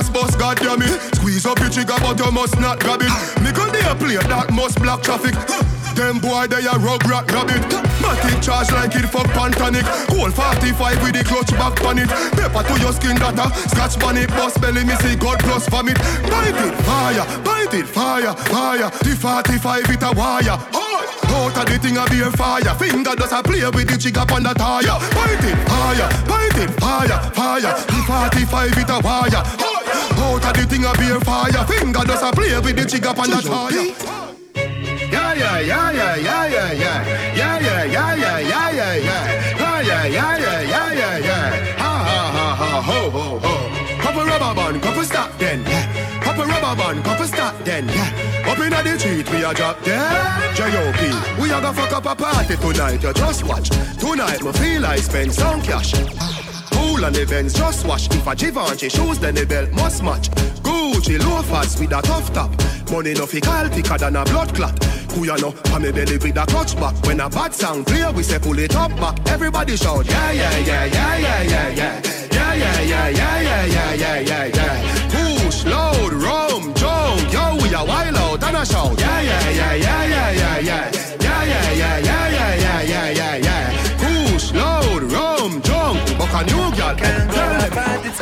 [0.00, 1.16] Jesus, boss, goddamn it.
[1.16, 3.08] Squeeze up your trigger, but you must not grab it.
[3.10, 3.42] Ah.
[3.44, 5.34] Me could be a play that must block traffic.
[5.94, 7.60] Them boy, they a rug rat rabbit.
[8.00, 9.84] Matic charge like it fuck pantanic.
[10.08, 12.08] Cold 45 with the clutch back on it.
[12.32, 13.52] Pepper to your skin data.
[13.68, 15.98] Scratch it, boss belly, me see God plus vomit.
[16.30, 18.88] Bite it, fire, bite it, fire, fire.
[19.04, 20.56] The 45 it a wire.
[21.30, 22.72] Out of the thing a be a fire.
[22.80, 24.96] Finger does a play with the trigger on the tire.
[25.12, 27.72] Bite it, fire, bite it, fire, fire.
[27.84, 29.79] The 45 it a wire.
[29.94, 31.64] Out of the thing a be a fire.
[31.66, 34.30] Finger does a play with the trigger on the tire.
[35.10, 37.34] Yeah, yeah, yeah, yeah, yeah, yeah, yeah.
[37.34, 39.60] Yeah, yeah, yeah, yeah, yeah, yeah, yeah.
[39.60, 41.76] Yeah, yeah, yeah, yeah, yeah, yeah, yeah.
[41.78, 44.02] Ha, ha, ha, ha, ho, ho, ho.
[44.02, 45.62] Couple rubber band, couple stop then.
[45.64, 46.20] Yeah.
[46.20, 47.88] Couple rubber band, couple stop then.
[47.88, 48.50] Yeah.
[48.50, 50.56] Up inna the street, we a drop dead.
[50.56, 51.40] J.O.P.
[51.42, 53.02] We a go fuck up a party tonight.
[53.02, 53.68] You just watch.
[53.98, 56.49] Tonight, me feel I spend some cash.
[56.80, 58.08] Cool the Benz, just wash.
[58.08, 60.30] If a Givenchy shoes, then the belt must match.
[60.64, 62.50] Gucci loafers with a tough top.
[62.90, 64.82] Money no fi call thicker than a blood clot.
[65.12, 65.54] Who ya know?
[65.74, 66.94] On me belly with a clutch back.
[67.04, 69.16] When a bad sound clear, we say pull it up back.
[69.28, 72.02] Everybody shout, yeah, yeah, yeah, yeah, yeah, yeah, yeah.
[72.32, 75.08] Yeah, yeah, yeah, yeah, yeah, yeah, yeah, yeah, yeah.
[75.10, 78.98] Push, load, rum, jump, yo, we a wild out and a shout.
[78.98, 80.49] Yeah, yeah, yeah, yeah, yeah, yeah,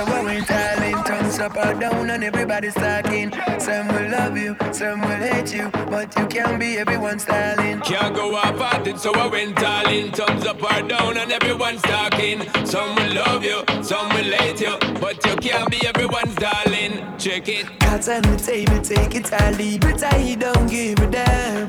[0.00, 1.06] It's our way talent.
[1.06, 3.32] Tongues up or down and everybody's talking.
[3.58, 7.80] Some will love you, some will hate you, but you can't be everyone's darling.
[7.80, 10.12] Can't go off at it, so I went all in.
[10.12, 12.42] Thumbs up or down, and everyone's talking.
[12.64, 17.18] Some will love you, some will hate you, but you can't be everyone's darling.
[17.18, 17.66] Check it.
[17.80, 20.04] Cards on the table, take it or leave it.
[20.04, 21.66] I don't give a damn.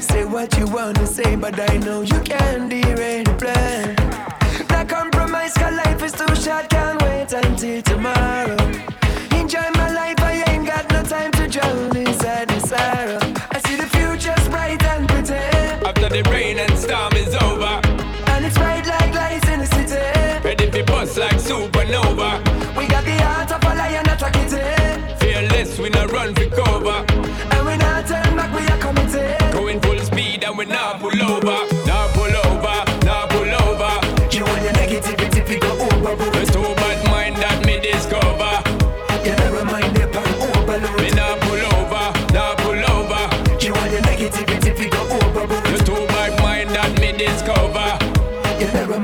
[0.00, 4.25] Say what you wanna say, but I know you can't derail the plan.
[5.46, 8.65] Compromise, cause life is too short, can't wait until tomorrow.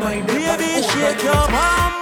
[0.00, 2.01] Baby, shake your overload.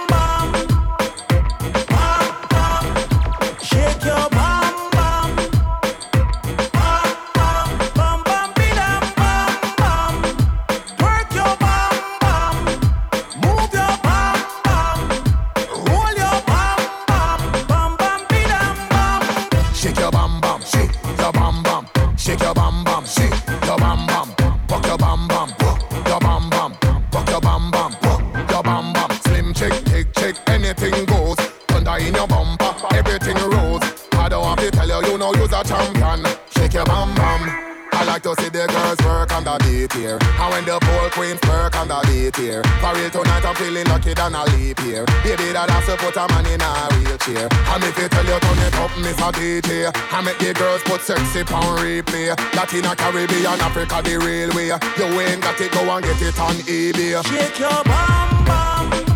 [49.41, 52.29] I make the girls put sexy pound replay.
[52.55, 54.67] Latina, Caribbean, Africa, the real way.
[54.67, 57.25] You ain't got it, go and get it on eBay.
[57.25, 59.10] Shake your bam bam,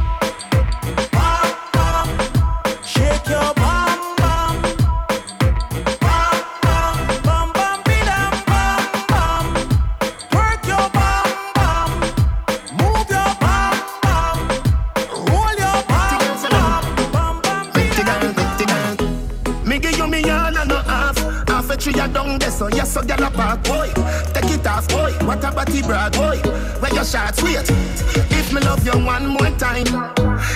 [23.35, 23.91] park, boy.
[24.33, 25.11] Take it off, boy.
[25.25, 26.37] What a body brag, boy.
[26.79, 27.69] Where your shots, wait.
[28.31, 29.87] If me love you one more time,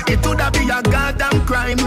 [0.08, 1.78] it woulda be a goddamn crime.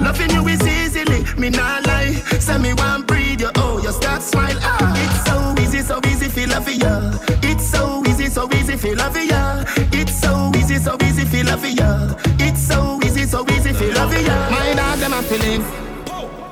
[0.00, 2.14] Loving you is easily, me not lie.
[2.38, 4.56] Say me want breathe you, oh, you start smile.
[4.60, 7.12] Ah, it's so easy, so easy, feel love ya.
[7.42, 9.64] It's so easy, so easy, feel love ya.
[9.92, 12.14] It's so easy, so easy, feel love ya.
[12.38, 14.50] It's so easy, so easy, feel love ya.
[14.50, 15.66] My dog them a feelings.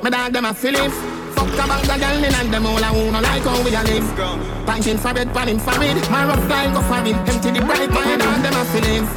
[0.02, 1.23] My dog them a feelings.
[1.55, 4.66] Fuck about the girl in and them all I wanna like how we a live.
[4.66, 6.11] Punching for bed, panning for it.
[6.11, 7.14] My rough line go for it.
[7.14, 7.90] Empty the bright.
[7.90, 9.11] My dog them a feelings.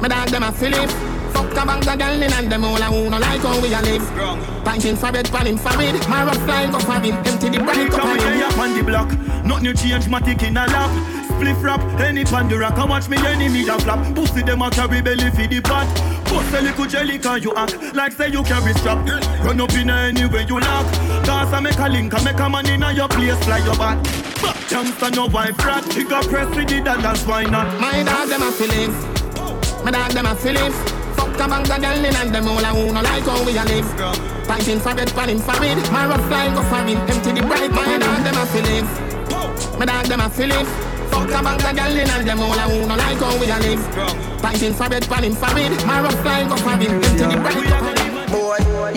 [0.00, 0.92] My dog them a feelings.
[1.34, 4.06] Fuck about the girl in and them all I wanna like how we a live.
[4.64, 6.08] Punching for bed, panning for it.
[6.08, 7.14] My rough line go for it.
[7.26, 7.90] Empty the bright.
[7.90, 8.42] Go for it.
[8.42, 9.10] up on the block.
[9.44, 10.90] Nothing you change, matic in a lap.
[11.26, 12.78] Spliff rap, any pan the rock.
[12.78, 14.14] I watch me enemy a flap.
[14.14, 15.86] Pussy them a carry belly for the pot.
[16.30, 18.98] Bust a little jelly can you act like say you carry strap.
[19.42, 20.86] Run up in anywhere you lock.
[21.28, 24.02] Cause I make a link, I make a man in your place, fly your back.
[24.40, 25.84] Back Jamster no wife rat.
[25.92, 27.68] He got press with it and that's why not.
[27.78, 28.96] My dog them a feelings.
[29.84, 30.72] My dog them a feelings.
[31.20, 33.84] Fuck about the girl in and them all I wanna like how we a live.
[34.48, 35.76] Fighting for bed, panning for it.
[35.92, 36.96] My rough line go for it.
[36.96, 37.72] Empty the bright.
[37.76, 38.88] My dog them a feelings.
[39.78, 40.70] My dog them a feelings.
[41.12, 43.84] Fuck about the girl in and them all I wanna like how we a live.
[44.40, 45.76] Fighting for bed, panning for it.
[45.84, 46.88] My rough line go for it.
[46.88, 47.87] Empty the bright.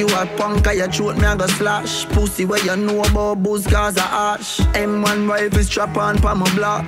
[0.02, 2.08] You a punk, I your throat, me a go slash.
[2.08, 4.58] Pussy where you know about booze, cause a ash.
[4.74, 6.84] M1 rifle strap on pa my block.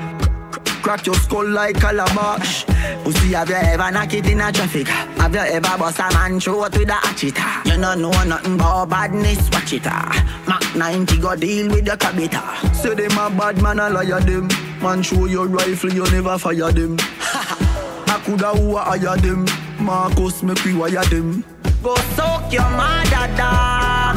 [0.81, 2.65] Crack your skull like calabash.
[3.03, 4.87] Pussy, have you ever knock it in a traffic?
[4.87, 7.37] Have you ever bust a man throat with a hatchet?
[7.65, 9.83] You don't know nothing about badness, watch it.
[9.85, 10.43] ah.
[10.47, 12.73] Mac 90 go deal with your cabita.
[12.73, 14.47] Say them a bad man, I liar them.
[14.81, 16.97] Man, show your rifle, you never fire them.
[16.99, 19.45] I coulda who a hire them.
[19.79, 21.45] Marcus, make we wire them.
[21.83, 24.15] Go soak your mother dog.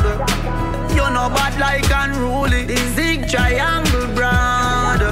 [0.93, 2.65] You know bad like unruly.
[2.65, 5.03] The zig triangle brand.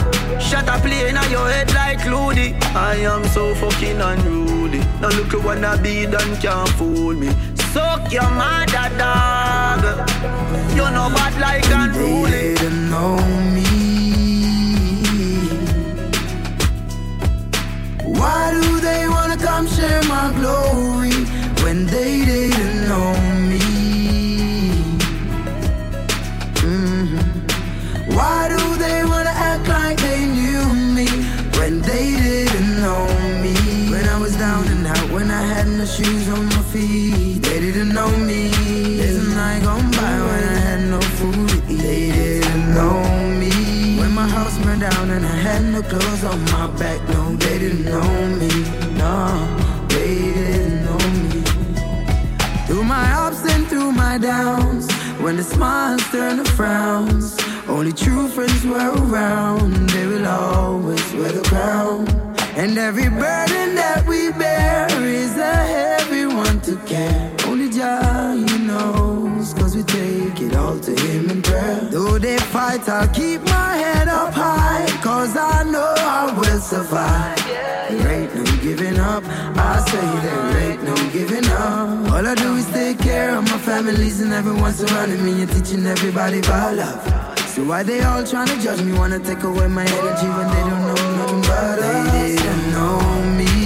[0.41, 2.55] Shut up plane on your head like Looney.
[2.77, 4.79] I am so fucking unruly.
[5.01, 7.31] Now look who wanna be done can't fool me.
[7.73, 9.83] Soak your mother dog.
[10.77, 12.55] You know bad like unruly.
[12.55, 13.17] They know
[13.53, 13.67] me.
[18.17, 20.85] Why do they wanna come share my glory?
[35.85, 37.43] the shoes on my feet.
[37.43, 38.49] They didn't know me.
[38.97, 41.83] There's a night gone by when I had no food to eat.
[41.83, 43.03] They didn't know
[43.41, 43.99] me.
[44.01, 47.01] When my house burned down and I had no clothes on my back.
[47.09, 48.11] No, they didn't know
[48.41, 48.53] me.
[49.03, 49.17] No,
[49.89, 51.43] they didn't know me.
[52.67, 54.91] Through my ups and through my downs.
[55.21, 57.37] When the smiles turn to frowns.
[57.69, 59.91] Only true friends were around.
[59.91, 62.34] They will always wear the crown.
[62.57, 67.33] And every burden that we bear is a heavy one to carry.
[67.47, 71.81] Only Jah, you knows, cause we take it all to Him in prayer.
[71.91, 77.37] Though they fight, I'll keep my head up high, cause I know I will survive.
[77.91, 82.13] There ain't no giving up, I say there ain't no giving up.
[82.13, 85.85] All I do is take care of my families and everyone surrounding me and teaching
[85.87, 87.34] everybody about love.
[87.55, 90.63] So why they all trying to judge me, wanna take away my energy when they
[90.69, 91.77] don't know nothing but?
[92.11, 93.64] They didn't know me.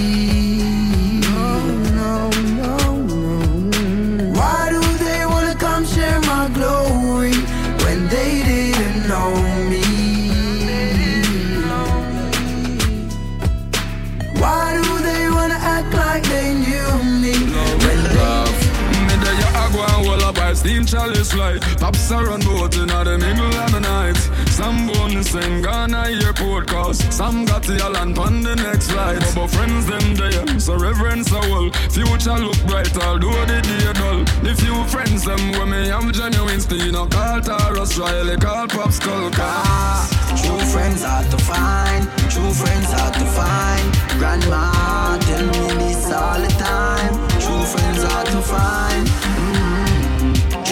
[20.89, 24.17] Chalice light Pops are run boat in the middle of the night
[24.49, 29.21] Some born bone sing Ghana airport cause Some got the island on the next flight
[29.35, 34.25] But friends them there, so reverence a whole Future look bright although the day dull
[34.41, 38.91] The few friends them when me have genuine still no call Tarrus Riley, call Pop
[38.91, 40.09] Skull Cause
[40.41, 43.87] True friends hard to find, true friends hard to find.
[44.17, 47.13] Grandma tell me this all the time.
[47.41, 49.07] True friends hard to find.
[49.07, 49.58] Mm.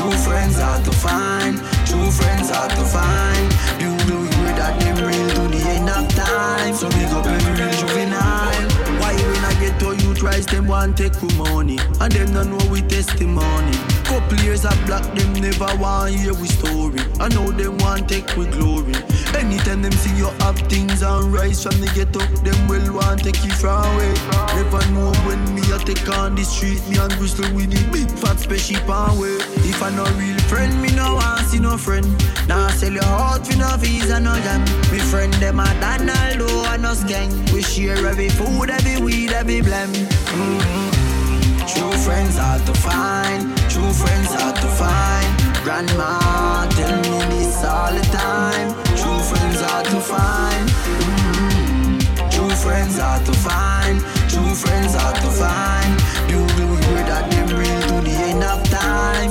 [0.08, 3.52] True friends hard to find, true friends hard to find.
[3.84, 6.74] You do hear that them real to the end of time.
[6.76, 8.72] So big up every real juvenile.
[9.04, 12.58] Why when I get to youth rise, them want take we money, and them don't
[12.58, 13.76] know we testimony.
[14.08, 17.00] Couple years of black, them never want hear we story.
[17.20, 18.96] I know them want take we glory.
[19.36, 23.44] Anytime them see you have things and rise from the ghetto, them will want take
[23.44, 24.14] you from away.
[24.56, 28.10] Never know when me a take on the street, me and Bristol with the big
[28.20, 29.36] fat spaceship and way.
[29.68, 32.08] If I no real friend, me no want see no friend.
[32.48, 34.62] Now sell your heart for no visa, no jam.
[34.90, 37.30] Me friend them a Donaldo and no gang.
[37.52, 39.92] We share every food, every weed, every blem.
[39.92, 41.07] Mm-hmm.
[41.78, 45.30] True friends hard to find, true friends hard to find.
[45.64, 48.74] Grandma tell me this all the time.
[48.98, 50.68] True friends hard to find.
[50.70, 52.30] Mm-hmm.
[52.34, 55.94] True friends hard to find, true friends hard to find.
[56.32, 59.30] You will hear that them real to the end of time.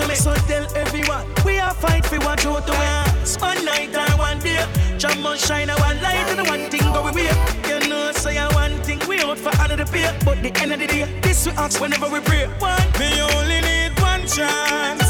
[0.00, 0.14] To me.
[0.14, 3.04] So tell everyone we are fight for what you to win.
[3.40, 4.64] One night or one day,
[4.98, 7.22] jam on shine and one light and one thing go we
[7.68, 10.80] You know say I one thing we out for the pay, but the end of
[10.80, 12.46] the day this we ask whenever we pray.
[12.58, 15.09] One, Me only need one chance.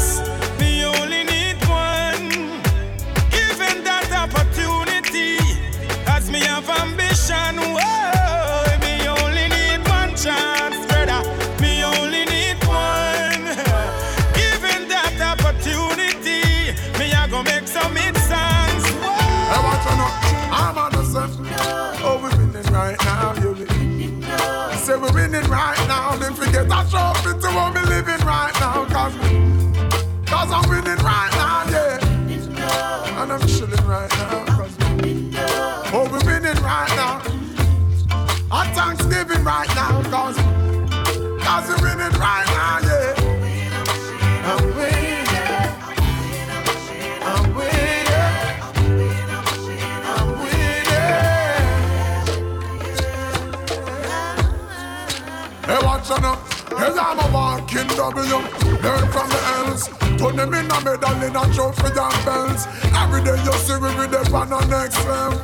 [60.21, 62.67] Put them in a medal in a trophy and bells.
[62.93, 65.41] Every day you see we with them on the next level.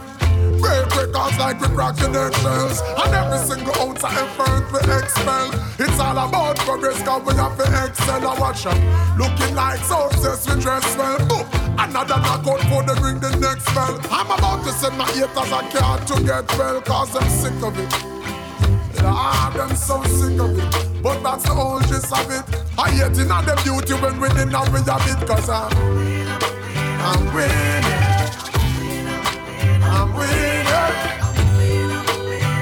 [0.61, 5.99] Break records like we cracking eggshells And every single ounce of effort we expel It's
[5.99, 8.77] all about progress cause we have to excel I watch them
[9.17, 11.45] Looking like success we dress well Boom.
[11.77, 15.61] Another knockout for the ring the next bell I'm about to send my haters a
[15.77, 18.17] car to get well, cause I'm sick of it.
[19.03, 21.03] Ah, them so sick of it.
[21.03, 22.66] But that's the gist of it.
[22.79, 25.71] I hate in them beauty when winning and we have it, cause I'm,
[27.01, 27.83] I'm winning.
[29.81, 30.67] I'm winning.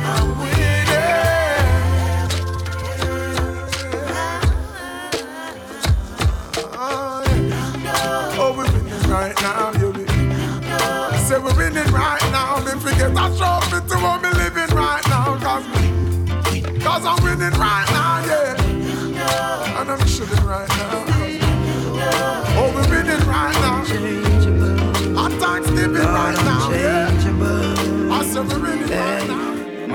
[0.06, 1.06] I'm winning.
[8.38, 10.06] Oh, we're winning right now, you be.
[11.28, 12.60] Say we're winning right now.
[12.64, 13.98] Me forget a trophy to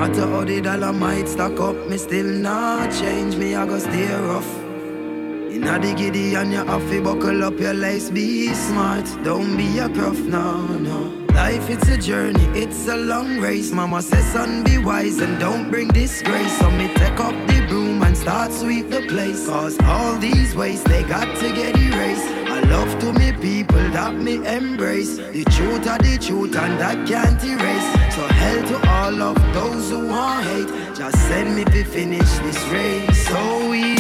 [0.01, 3.37] Matter how the dollar might stack up, me still not change.
[3.37, 4.51] Me I go stay rough.
[5.53, 8.09] Inna the giddy and you have to buckle up your lace.
[8.09, 11.27] Be smart, don't be a gruff, no, no.
[11.35, 13.73] Life it's a journey, it's a long race.
[13.73, 16.59] Mama says, son, be wise and don't bring disgrace.
[16.59, 19.47] So me take up the broom and start sweep the place.
[19.47, 22.40] Cause all these ways they got to get erased.
[22.61, 25.17] I love to me people that me embrace.
[25.17, 28.15] The truth are the truth and that can't erase.
[28.15, 30.69] So hell to all of those who want hate.
[30.95, 33.29] Just send me to finish this race.
[33.29, 34.00] So we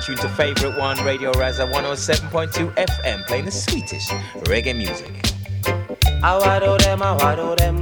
[0.00, 4.10] tune to favorite one, Radio Rasa 107.2 FM, playing the sweetest
[4.48, 5.12] reggae music.
[6.22, 6.36] I
[6.78, 7.16] them, I
[7.56, 7.79] them,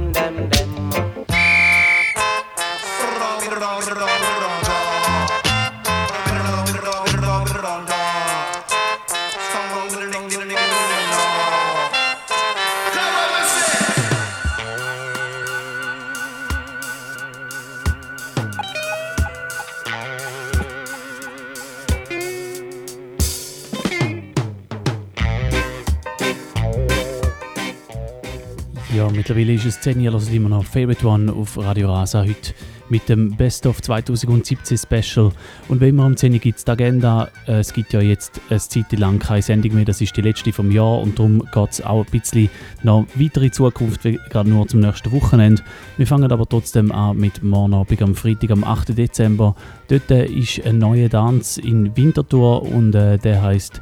[29.29, 32.55] mittlerweile ist es 10 Jahre, also immer noch Favorite One auf Radio Rasa heute
[32.89, 35.31] mit dem Best of 2017 Special.
[35.67, 37.29] Und wie immer um 10 Uhr gibt es die Agenda.
[37.45, 40.51] Äh, Es gibt ja jetzt eine Zeit lang keine Sendung mehr, das ist die letzte
[40.51, 42.49] vom Jahr und darum geht es auch ein bisschen
[42.81, 45.61] noch weiter in Zukunft, gerade nur zum nächsten Wochenende.
[45.97, 48.97] Wir fangen aber trotzdem an mit morgen Abend am Freitag, am 8.
[48.97, 49.53] Dezember.
[49.89, 53.79] Dort äh, ist ein neuer Tanz in Winterthur und äh, der heißt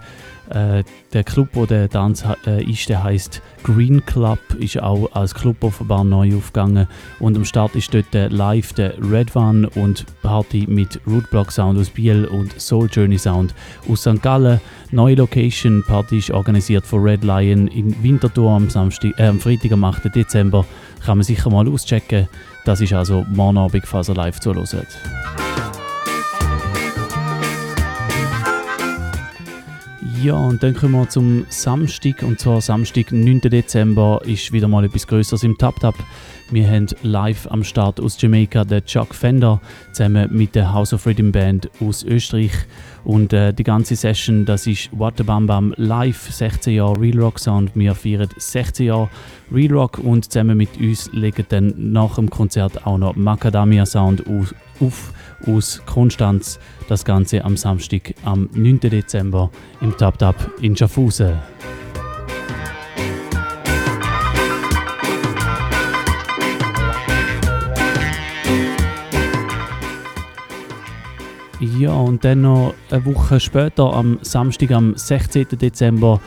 [0.49, 0.83] äh,
[1.13, 5.63] der Club, wo der Tanz äh, ist, der heißt Green Club, ist auch als Club
[5.63, 6.87] offenbar neu aufgegangen.
[7.19, 11.79] Und am Start ist dort äh, live der Red One und Party mit Rootblock Sound
[11.79, 13.53] aus Biel und Soul Journey Sound
[13.89, 14.21] aus St.
[14.21, 14.61] Gallen.
[14.91, 19.71] Neue Location, Party ist organisiert von Red Lion in Winterthur am, Samstag, äh, am Freitag,
[19.71, 20.13] am 8.
[20.13, 20.65] Dezember.
[21.05, 22.27] Kann man sicher mal auschecken.
[22.65, 24.87] Das ist also morgen Abend, falls ihr live zuhört.
[30.23, 32.23] Ja, und dann kommen wir zum Samstag.
[32.23, 33.41] Und zwar Samstag, 9.
[33.41, 35.95] Dezember, ist wieder mal etwas Größeres im Tap Tap.
[36.49, 39.59] Wir haben live am Start aus Jamaika den Chuck Fender
[39.91, 42.53] zusammen mit der House of Rhythm Band aus Österreich.
[43.03, 47.39] Und äh, die ganze Session, das ist What Bam Bam live, 16 Jahre Real Rock
[47.39, 47.71] Sound.
[47.75, 49.09] Wir feiern 16 Jahre
[49.51, 54.23] Real Rock und zusammen mit uns legen dann nach dem Konzert auch noch Macadamia Sound
[54.79, 55.13] auf
[55.45, 56.59] aus Konstanz.
[56.87, 58.79] Das Ganze am Samstag, am 9.
[58.79, 61.33] Dezember im Tap Tap in Schaffhausen.
[71.75, 75.47] Ja, und dann noch eine Woche später, am Samstag, am 16.
[75.59, 76.21] Dezember,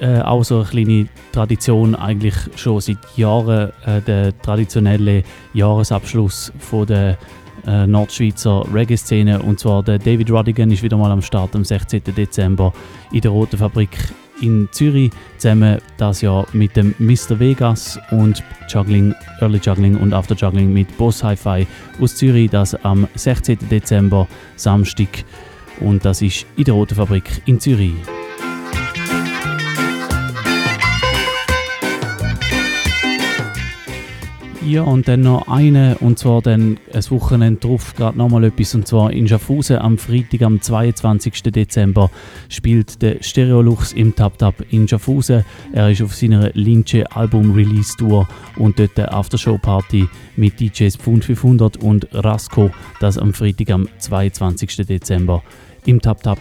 [0.00, 6.86] äh, auch so eine kleine Tradition, eigentlich schon seit Jahren, äh, der traditionelle Jahresabschluss von
[6.86, 7.18] der
[7.66, 9.40] äh, Nordschweizer Reggae-Szene.
[9.40, 12.02] Und zwar der David Rodigan ist wieder mal am Start am 16.
[12.16, 12.72] Dezember
[13.12, 13.96] in der Roten Fabrik
[14.42, 17.38] in Zürich, zusammen das Jahr mit dem Mr.
[17.38, 21.66] Vegas und Juggling, Early Juggling und After Juggling mit Boss Hi-Fi
[22.00, 23.58] aus Zürich, das am 16.
[23.70, 25.24] Dezember, Samstag.
[25.80, 27.94] Und das ist in der Roten Fabrik in Zürich.
[34.64, 38.86] Ja, und dann noch eine, und zwar dann ein Wochenende drauf, gerade nochmal etwas, und
[38.86, 41.42] zwar in Schaffhausen am Freitag, am 22.
[41.42, 42.10] Dezember,
[42.48, 45.44] spielt der Stereolux im Tap Tap in Schaffhausen.
[45.72, 51.24] Er ist auf seiner Linche Album Release Tour und dort eine Aftershow-Party mit DJs Pfund
[51.24, 54.86] 500 und Rasco, das am Freitag, am 22.
[54.86, 55.42] Dezember
[55.86, 56.38] im Tap Tap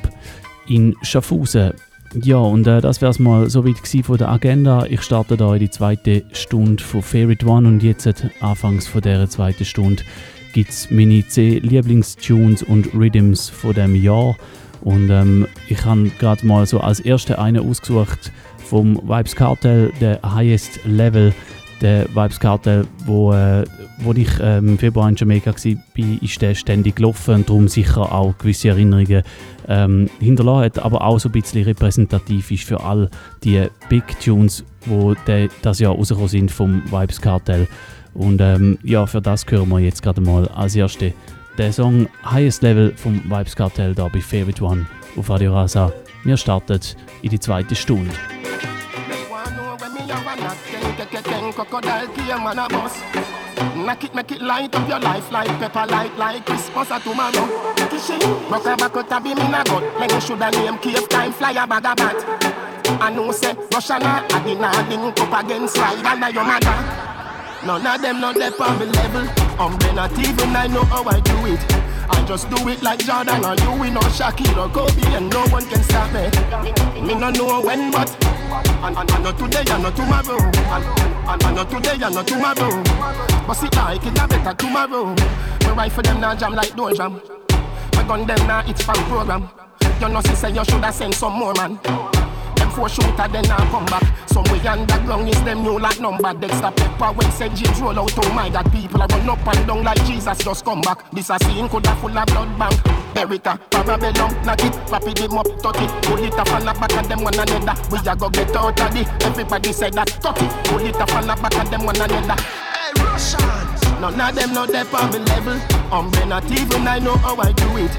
[0.67, 1.73] in Schaffhausen.
[2.13, 4.85] Ja, und äh, das wäre es mal soweit von der Agenda.
[4.85, 9.29] Ich starte da in die zweite Stunde von Favorite One und jetzt, anfangs von dieser
[9.29, 10.03] zweiten Stunde,
[10.53, 14.35] gibt es meine 10 Lieblingstunes und Rhythms von dem Jahr.
[14.81, 20.19] Und ähm, ich habe gerade mal so als erste eine ausgesucht vom Vibes Cartel, der
[20.21, 21.33] Highest Level
[21.81, 23.63] der Vibes Cartel, wo, äh,
[23.99, 28.11] wo ich äh, im Februar in Jamaika war, ist der ständig gelaufen und darum sicher
[28.11, 29.23] auch gewisse Erinnerungen
[29.67, 33.09] ähm, hinterlassen hat, aber auch so ein bisschen repräsentativ ist für all
[33.43, 37.67] die Big Tunes, die das Jahr rausgekommen sind vom Vibes Cartel.
[38.13, 41.13] Und ähm, ja, für das hören wir jetzt gerade mal als erste
[41.57, 44.85] den Song Highest Level vom Vibes Cartel da bei Favorite One
[45.17, 45.91] auf Radio Rasa.
[46.23, 46.79] Wir starten
[47.21, 48.11] in die zweite Stunde.
[51.39, 52.99] Crocodile game and a bus.
[53.75, 57.47] Knock it, make it light up your life like pepper light like Christmas or tomorrow.
[57.89, 58.19] Kishy,
[58.49, 59.83] rock a back out a beam in a gut.
[59.99, 62.71] Then you shoulda name cave time a bag of bat.
[63.01, 67.11] I know say Russia na a dinner link up against slide under your mother.
[67.65, 69.27] None of them not there on the level.
[69.59, 71.61] I'm not even I know how I do it.
[72.11, 75.45] I just do it like Jordan or you, we know Shaquille or Kobe, and no
[75.47, 76.29] one can stop me.
[77.01, 78.09] Me no know when, but
[78.83, 80.37] and, and, and not today and not tomorrow.
[80.37, 80.85] And,
[81.29, 82.83] and, and not today and not tomorrow.
[83.47, 85.15] But see like it a better tomorrow.
[85.75, 87.13] Rifle for them now jam like door jam.
[87.15, 89.49] Me gun them now it's fan program.
[89.99, 91.79] You know see say you shoulda send some more man
[92.71, 94.03] four shooter, then I come back.
[94.27, 96.33] Somewhere underground is them new like number.
[96.33, 97.55] Dexter Pepper when St.
[97.55, 98.11] James roll out.
[98.17, 101.09] Oh my God, people are run up and down like Jesus just come back.
[101.11, 102.75] This a scene could have full of blood bank.
[103.13, 106.03] Berita, Parabellum, knock it, rapid him up, touch it.
[106.03, 107.75] Pull it up and back at them one another.
[107.91, 109.07] We a go get out of it.
[109.23, 110.65] Everybody said that, touch it.
[110.65, 112.41] Pull it up and back at them one another.
[112.41, 113.70] Hey, Russians!
[114.01, 115.53] None of them know they on me level.
[115.93, 117.91] Um, I'm not even I know how I do it.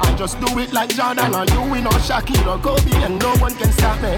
[0.00, 3.36] I just do it like Jordan or you, we know Shaquille or Kobe, and no
[3.36, 4.16] one can stop me.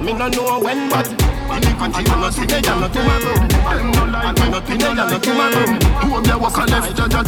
[0.00, 1.16] Me no know when, but in
[1.60, 2.32] the country, I'm not
[2.80, 3.34] not tomorrow.
[3.66, 5.66] I'm not like I'm not today, I'm not tomorrow.
[6.06, 7.26] Who of them was a left judge of?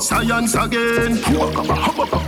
[0.00, 1.16] Science again.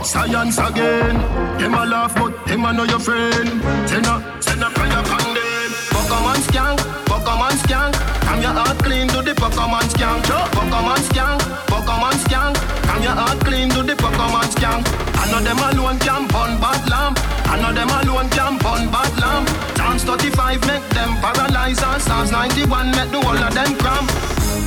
[0.03, 1.17] Science again.
[1.57, 3.49] Them a laugh, but them a know your friend.
[3.89, 5.71] Send a, send a prayer on them.
[5.89, 8.24] Pokemon skank, Pokemon skank.
[8.45, 10.21] Your heart clean, do the Pokemon skank.
[10.53, 12.53] Pokemon skank, Pokemon skank.
[12.85, 14.85] Come your heart clean, do the Pokemon skank.
[15.17, 17.17] I know them alone can burn bad lamp.
[17.49, 19.49] I know them alone can burn bad lamp.
[19.73, 24.11] Dance 35 make them paralyze and stars 91 make the whole of them cramp.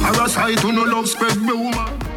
[0.02, 2.07] Parasite who no love spread rumor.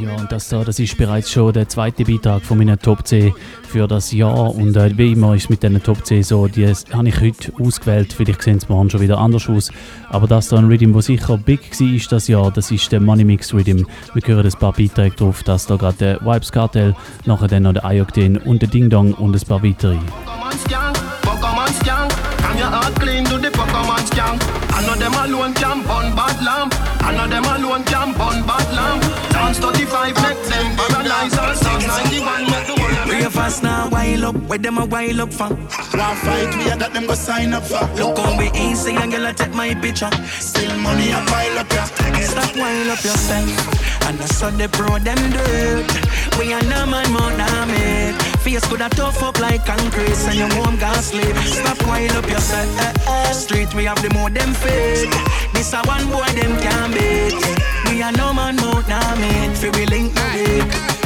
[0.00, 3.34] Ja, und das da, das ist bereits schon der zweite Beitrag von meiner Top 10
[3.68, 4.54] für das Jahr.
[4.54, 8.12] Und äh, wie immer ist mit diesen Top 10 so, die habe ich heute ausgewählt.
[8.12, 9.72] Vielleicht sehen es morgen schon wieder anders aus.
[10.08, 13.24] Aber das da ein Rhythm, der sicher big war das Jahr, das ist der Money
[13.24, 13.86] Mix Rhythm.
[14.14, 16.94] Wir hören ein paar Beiträge drauf, dass da gerade der Vibes Cartel,
[17.26, 19.98] nachher dann noch der Ayokden und der Ding Dong und ein paar weitere.
[24.78, 26.77] I know them alone can burn bad lamp.
[33.48, 34.36] Fast now, wild up.
[34.48, 35.48] Where them a wild up for?
[35.48, 37.84] One fight me, I got them go sign up for.
[37.96, 40.10] Look how we easy and girl I take my picture.
[40.40, 41.86] Still money a pile up, yeah.
[42.20, 43.48] Stop wild up yourself.
[44.06, 45.86] And I saw the pro them dirt.
[46.38, 48.12] We are no man more than me.
[48.44, 51.36] Face could have tough up like concrete, and your home gas sleep.
[51.36, 52.68] Stop wild up yourself.
[52.80, 53.32] Eh, eh.
[53.32, 55.14] Street we have the more them fake.
[55.54, 57.40] This a one boy them can beat.
[57.88, 59.54] We are no man more than me.
[59.54, 60.97] Fi we link the week.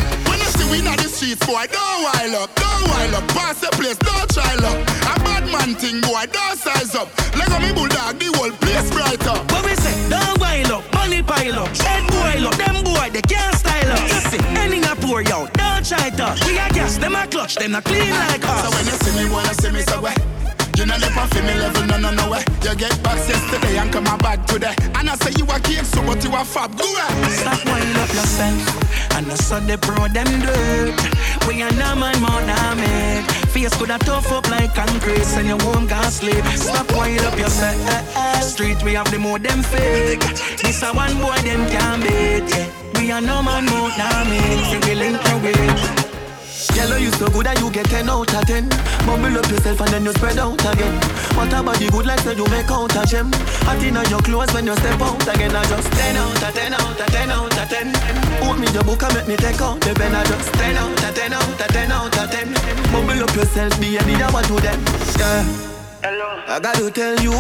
[0.72, 3.28] We in the streets, boy, don't wild up, don't wild up.
[3.36, 4.80] Pass the place, don't try luck.
[5.04, 7.12] A bad man thing, boy, don't size up.
[7.36, 9.36] Lego me bulldog, the whole place brighter.
[9.52, 9.92] What we say?
[10.08, 11.68] Don't wild up, money pile up.
[11.76, 14.00] Head boil up, them boy, they can't style up.
[14.00, 16.40] You see, anything I pour out, don't try to.
[16.48, 18.32] We are gas, them a clutch, them a clean ah.
[18.32, 18.64] like us.
[18.64, 20.00] So when you see me, boy, you see me so.
[20.76, 22.44] You know never feel me level, no, no, no way.
[22.62, 24.74] You get back yesterday and come back today.
[24.96, 26.76] And I say you a king, so but you a fab.
[26.76, 27.30] Go away.
[27.30, 29.12] Stop wild up yourself.
[29.16, 30.96] And I saw the pro them dirt.
[31.46, 32.42] We are no man more.
[33.52, 36.42] Face could have tough up like concrete, and your home gas sleep.
[36.56, 38.42] Stop wild up yourself.
[38.42, 40.20] Street we have the more them fake.
[40.62, 42.50] This a one boy them can't beat.
[42.98, 43.90] We are no man more.
[43.90, 46.01] Fi we link the way.
[46.74, 48.68] Yellow, you so good that you get 10 out of 10.
[49.04, 50.94] Bubble up yourself and then you spread out again.
[51.36, 53.30] What about the good like so you make out a gem?
[53.68, 55.54] Hot in your clothes when you step out again.
[55.54, 57.92] I just 10 out of 10 out of 10 out of 10.
[58.40, 60.14] Put me the book and make me take out the pen.
[60.14, 62.52] I just 10 out of 10 out of 10 out of 10.
[62.92, 64.80] Bubble up yourself, be a need what to them.
[65.20, 65.44] Yeah.
[66.02, 66.28] Hello.
[66.48, 67.36] I got to tell you,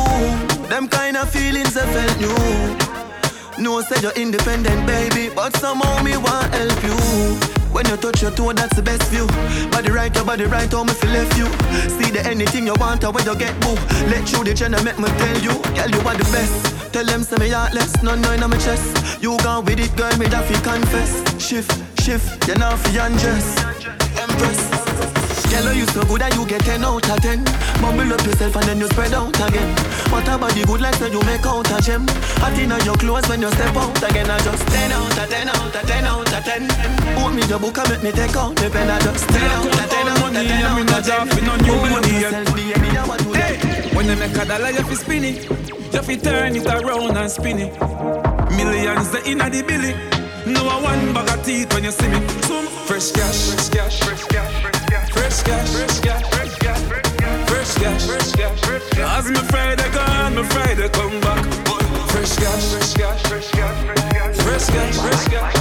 [0.68, 3.21] them kind of feelings I felt new.
[3.62, 6.96] No, say you're independent, baby, but somehow me want help you.
[7.70, 9.28] When you touch your toe, that's the best view.
[9.70, 11.46] Body right, your body right, how me feel left you.
[11.94, 13.76] See the anything you want, or when you get boo.
[14.10, 16.92] Let you the channel make me tell you, girl, you are the best.
[16.92, 19.22] Tell them say me heartless, no no in my chest.
[19.22, 21.22] You gone with it, girl, me that fi confess.
[21.40, 23.62] Shift, shift, you know fi undress.
[24.18, 24.81] Empress.
[25.52, 27.44] Girl, you so good that you get 10 out of 10.
[27.84, 29.68] Bubble up yourself and then you spread out again.
[30.08, 32.08] What about the good life that you make out a gem?
[32.40, 34.32] Hot in your clothes when you step out again.
[34.32, 36.72] I just 10 out of 10 out of 10 out of 10.
[37.20, 38.88] Put me the book and make me take out the pen.
[38.88, 41.44] I just 10 out of 10 out of 10 out of 10.
[41.44, 42.32] no new money yet.
[42.32, 43.54] Yourself, be any hour to Hey,
[43.92, 45.36] when you make a dollar, you fi spin it.
[45.92, 47.76] You fi turn it around and spin it.
[48.56, 49.92] Millions the inna the billy.
[50.48, 52.18] No one bag of teeth when you see me.
[52.48, 54.51] Some fresh cash, fresh cash, fresh cash,
[55.32, 56.80] fresh cash, fresh cash, fresh cash,
[57.48, 59.18] fresh cash, fresh cash, fresh cash.
[59.18, 61.44] As me Friday gone, me Friday come back.
[62.10, 65.51] Fresh cash, fresh cash, fresh cash, fresh cash, fresh cash, fresh cash.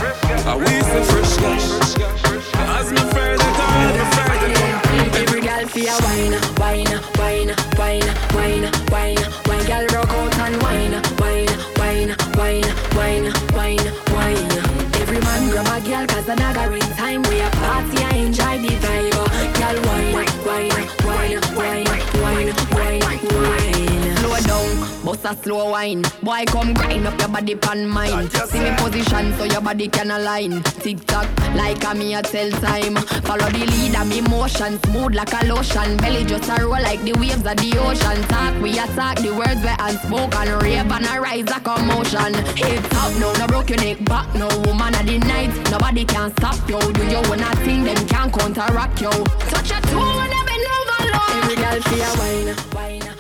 [25.43, 26.03] Slow wine.
[26.21, 28.29] Boy, come grind up your body pan mine.
[28.29, 30.61] See me position so your body can align.
[30.81, 32.95] Tick tock, like a me a tell time.
[33.25, 35.97] Follow the lead of me motion, smooth like a lotion.
[35.97, 38.21] Belly just a roll like the waves of the ocean.
[38.29, 40.59] Talk, we attack the words we unspoken.
[40.59, 42.33] Rave and a rise a commotion.
[42.57, 45.51] Hip top, no, no broke your neck back, no woman of the night.
[45.71, 46.79] Nobody can stop you.
[46.93, 49.11] Do you wanna thing, them can't counteract you.
[49.49, 51.41] Touch a toe and I bend over low.
[51.41, 53.10] Every girl feel wine, wine.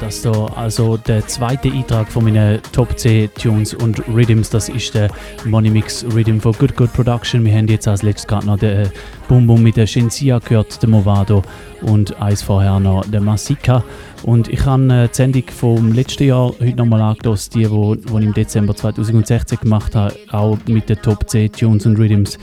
[0.00, 4.94] Das da, also der zweite Eintrag von meinen Top 10 Tunes und Rhythms, das ist
[4.94, 5.08] der
[5.44, 7.44] Money Mix Rhythm von Good Good Production.
[7.44, 8.88] Wir haben jetzt als letztes gerade noch den äh,
[9.28, 11.42] Bum Bum mit der Shinsia gehört, der Movado
[11.82, 13.82] und eins vorher noch der Masika.
[14.22, 18.24] Und ich habe äh, die Sendung vom letzten Jahr heute nochmal angelost, die, wo ich
[18.24, 22.38] im Dezember 2016 gemacht habe, auch mit den Top 10 Tunes und Rhythms.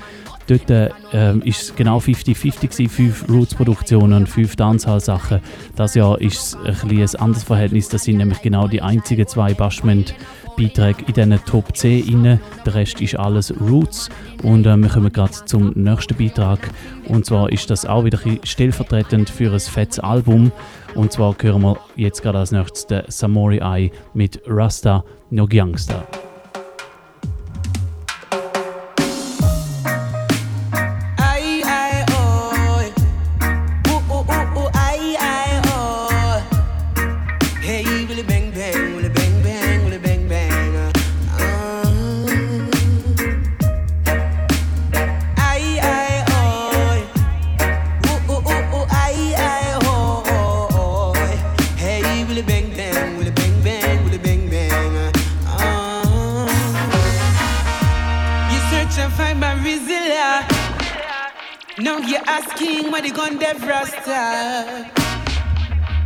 [0.47, 0.89] Dort äh,
[1.45, 5.39] ist es genau 50-50 gewesen, fünf Roots-Produktionen und fünf Dancehall-Sachen.
[5.75, 7.89] Das Jahr ist es ein, ein anderes Verhältnis.
[7.89, 12.39] Das sind nämlich genau die einzigen zwei Bashment-Beiträge in diesen Top 10 rein.
[12.65, 14.09] Der Rest ist alles Roots.
[14.43, 16.59] Und äh, wir kommen gerade zum nächsten Beitrag.
[17.07, 20.51] Und zwar ist das auch wieder stellvertretend für ein fettes Album.
[20.95, 26.05] Und zwar hören wir jetzt gerade als nächstes den Samori Eye mit Rasta No Gangster.
[63.53, 64.91] Dev rasta.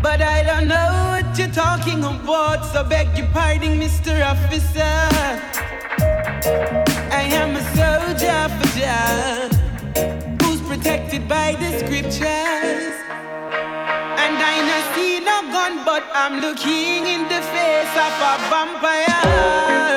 [0.02, 4.14] But I don't know what you're talking about, so beg your pardon, Mr.
[4.26, 4.98] Officer.
[7.12, 9.50] I am a soldier for Jah,
[10.42, 12.96] who's protected by the scriptures.
[14.24, 19.97] And I no see no gun, but I'm looking in the face of a vampire.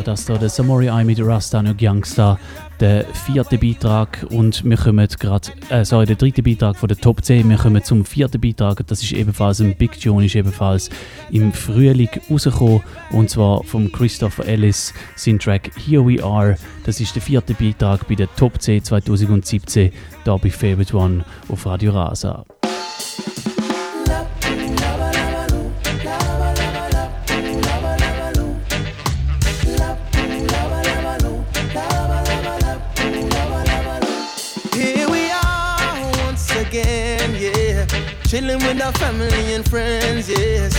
[0.00, 2.38] Ja, das da der Samurai Eye mit Rasta no Youngster,
[2.80, 7.22] der vierte Beitrag und wir kommen gerade, äh, sorry, der dritte Beitrag von der Top
[7.22, 7.50] 10.
[7.50, 10.88] Wir kommen zum vierten Beitrag, das ist ebenfalls ein Big Tune, ist ebenfalls
[11.30, 16.56] im Frühling rausgekommen und zwar vom Christopher Ellis, sein Track Here We Are.
[16.86, 19.92] Das ist der vierte Beitrag bei der Top 10 2017,
[20.24, 22.46] da bei Favorite One auf Radio Rasa.
[38.92, 40.72] Family and friends, yes.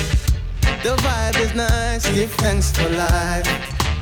[0.84, 3.48] The vibe is nice, give thanks for life.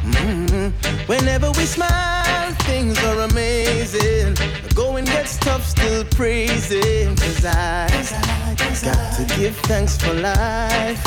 [0.03, 0.71] Mhm.
[1.07, 4.35] Whenever we smile, things are amazing.
[4.75, 7.15] Going gets tough, still praising.
[7.15, 7.87] Cause I
[8.83, 11.01] got to give thanks for life.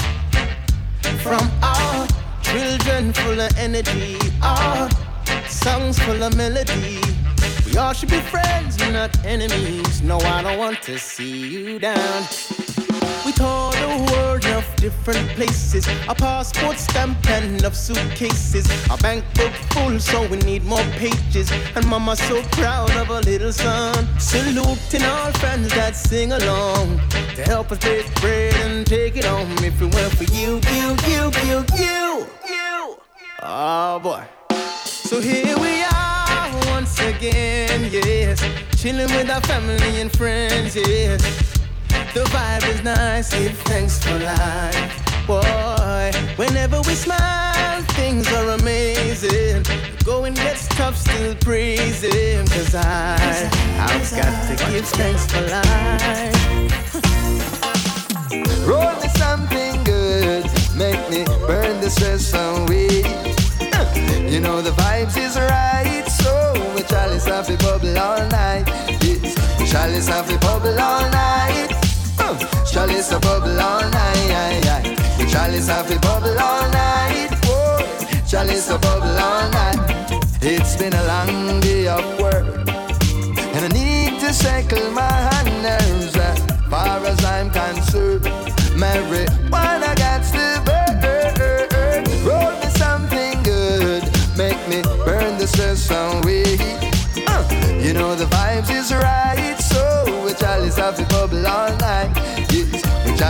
[1.23, 2.07] From our
[2.43, 4.89] children full of energy, our
[5.49, 7.01] songs full of melody.
[7.67, 10.03] We all should be friends, not enemies.
[10.03, 12.27] No, I don't want to see you down.
[13.25, 15.87] We tour the world of different places.
[16.09, 18.67] A passport stamp and enough suitcases.
[18.91, 21.51] Our bank book full, so we need more pages.
[21.77, 24.09] And mama's so proud of her little son.
[24.19, 27.01] Saluting all friends that sing along.
[27.37, 29.53] To help us break bread and take it home.
[29.59, 32.97] If it weren't for you, you, you, you, you, you.
[33.41, 34.25] Oh boy.
[34.85, 38.41] So here we are once again, yes.
[38.81, 41.52] Chilling with our family and friends, yes.
[42.15, 45.27] The vibe is nice, give thanks for life.
[45.27, 49.63] Boy, whenever we smile, things are amazing.
[49.63, 52.47] The going gets tough, still praising.
[52.49, 53.17] Cause I,
[53.79, 56.37] I've got to give thanks for life.
[58.69, 60.45] Roll me something good,
[60.77, 63.05] make me burn the stress away.
[64.31, 68.65] You know the vibes is right, so we chalice have a bubble all night.
[69.03, 69.35] Yes,
[69.71, 71.72] chalice have a bubble all night.
[72.83, 74.67] Uh, chalice a bubble all night.
[74.67, 75.27] Aye.
[75.31, 77.31] Chalice have a bubble all night.
[77.45, 77.79] Whoa,
[78.27, 79.79] chalice a bubble all night.
[80.43, 82.45] It's been a long day of work,
[83.55, 85.31] and I need to settle my
[85.63, 86.17] nerves.
[86.17, 88.25] As far as I'm concerned,
[88.75, 92.05] marijuana got to burn.
[92.27, 94.03] Roll me something good,
[94.37, 96.59] make me burn the stress away.
[97.29, 97.45] Uh,
[97.81, 99.52] you know the vibes is right,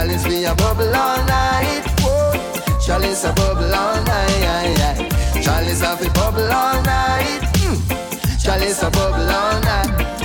[0.03, 1.85] chalice be a bubble all night.
[2.01, 2.33] Whoa,
[2.85, 5.11] chalice a bubble all night.
[5.41, 7.43] Chalice a bubble all night.
[7.63, 8.43] Mm.
[8.43, 10.22] Chalice a bubble all night.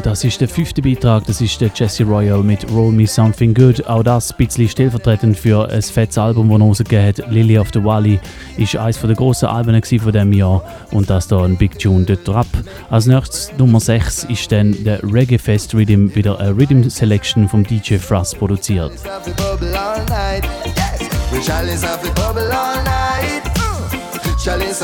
[0.00, 3.52] Und das ist der fünfte Beitrag, das ist der Jesse Royal mit Roll Me Something
[3.52, 3.86] Good.
[3.86, 7.30] Auch das ein bisschen stellvertretend für ein fettes Album, das er rausgegeben hat.
[7.30, 8.18] Lily of the Valley
[8.56, 12.24] ist eines der grossen Alben von diesem Jahr und das da ein Big Tune, der
[12.24, 12.46] Trap.
[12.88, 17.62] Als nächstes Nummer 6 ist dann der Reggae Fest Rhythm, wieder eine Rhythm Selection vom
[17.62, 18.92] DJ Frost produziert.
[24.46, 24.80] Yes,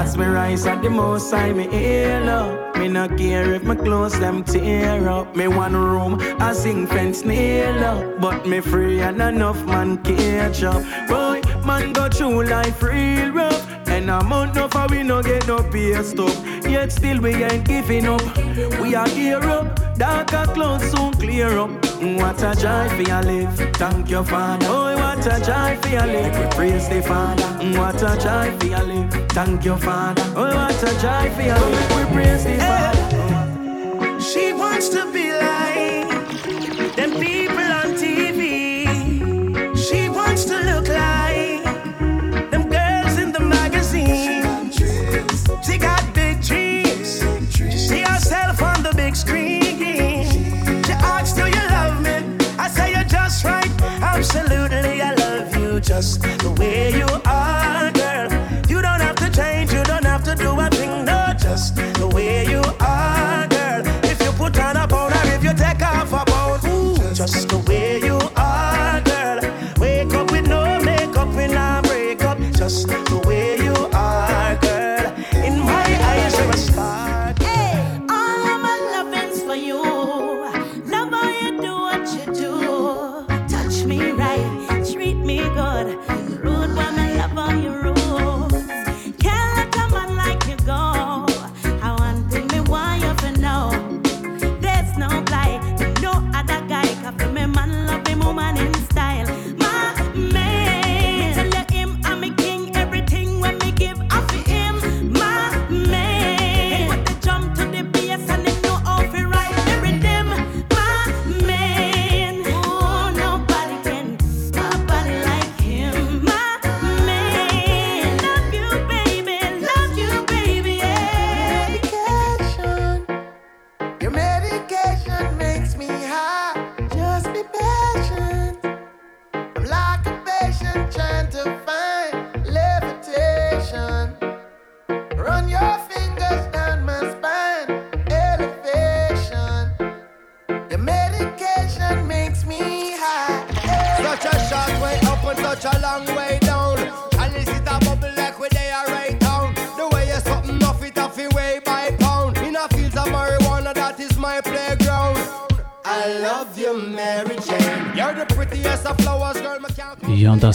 [0.00, 2.76] As me rise at the most I me hail up.
[2.78, 5.36] Me not care if my clothes them tear up.
[5.36, 8.18] Me one room, I sing fence nail up.
[8.18, 10.82] But me free and enough man catch up.
[11.06, 13.62] Boy, man go through life real rough.
[13.88, 16.34] And a month no for we no get no pay stop.
[16.64, 18.24] Yet still we ain't giving up.
[18.80, 19.89] We are gear up.
[20.00, 21.70] Darker clouds soon clear up.
[22.00, 23.54] What a joy for your live.
[23.76, 24.66] Thank your father.
[24.66, 26.38] Oh, what a joy for your live.
[26.38, 27.44] We praise the father.
[27.78, 29.12] What a joy for your live.
[29.32, 30.22] Thank your father.
[30.34, 31.96] Oh, what a joy for your live.
[31.96, 34.20] We praise the father.
[34.22, 37.39] She wants to be like them people
[56.00, 56.29] just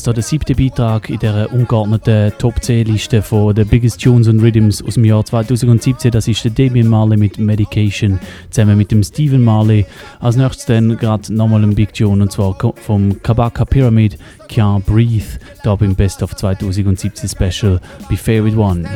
[0.05, 4.39] Ist der siebte Beitrag in dieser ungeordneten Top 10 Liste von den Biggest Tunes und
[4.39, 6.11] Rhythms aus dem Jahr 2017.
[6.11, 8.19] Das ist der Damien Marley mit Medication
[8.51, 9.87] zusammen mit dem Stephen Marley.
[10.19, 15.39] Als nächstes dann gerade nochmal ein Big Tune und zwar vom Kabaka Pyramid Can't Breathe.
[15.63, 18.87] Da beim Best of 2017 Special bei Favorite One.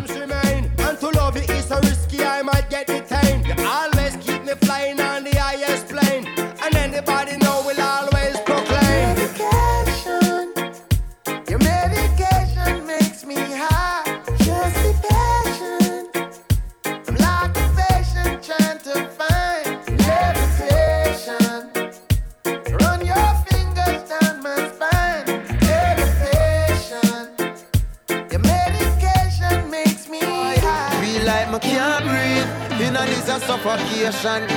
[33.63, 34.47] Suffocation.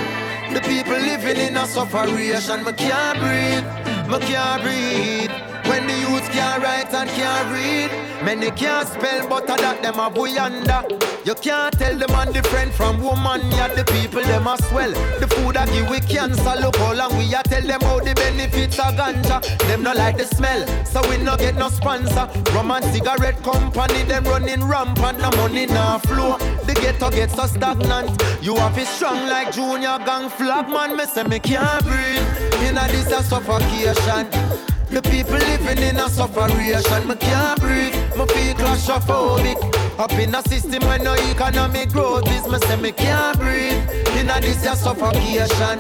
[0.55, 2.65] The people living in a sufferation.
[2.65, 3.67] Me can't breathe,
[4.11, 5.31] me can't breathe.
[5.69, 6.02] When the
[6.33, 10.83] can't write and can't read, many can't spell, but I that them a boy under.
[11.25, 13.41] You can't tell the man different from woman.
[13.53, 14.91] Yeah, the people them a swell.
[15.21, 16.55] The food I give we cancer.
[16.61, 19.41] Look how long we a tell them how the benefits of ganja.
[19.69, 22.29] Them no like the smell, so we no get no sponsor.
[22.53, 25.19] Rum and cigarette company them running rampant.
[25.19, 26.39] No money no flow.
[26.67, 28.11] The ghetto gets so stagnant.
[28.43, 30.97] You have it strong like junior gang flag man.
[30.97, 32.27] Me say me can't breathe.
[32.67, 34.72] In a this a suffocation.
[34.93, 37.09] The people living in a sufferation.
[37.09, 37.95] Me can't breathe.
[38.15, 39.57] Me feel claustrophobic.
[39.99, 42.47] Up in a system where no economic growth is.
[42.47, 43.81] Me say me can't breathe.
[44.19, 45.79] In a this a suffocation.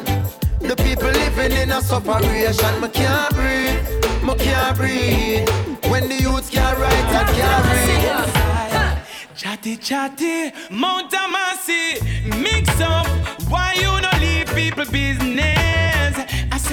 [0.61, 2.81] The people living in a sufferation.
[2.81, 3.85] Me can't breathe.
[4.25, 5.47] Me can't breathe.
[5.91, 9.03] When the youths can't write and can't read.
[9.37, 12.01] Chatty chatty, Mount Amasi,
[12.41, 13.07] mix up.
[13.51, 15.63] Why you no leave people business?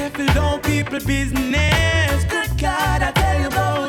[0.07, 2.23] Below people business.
[2.26, 3.80] Good God, I tell you about.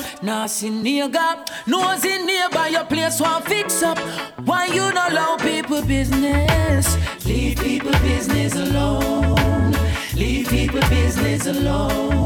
[0.51, 3.99] See nigga, nose in nearby your place want fix up.
[4.45, 6.97] Why you not allow people business?
[7.25, 9.77] Leave people business alone.
[10.15, 12.25] Leave people business alone.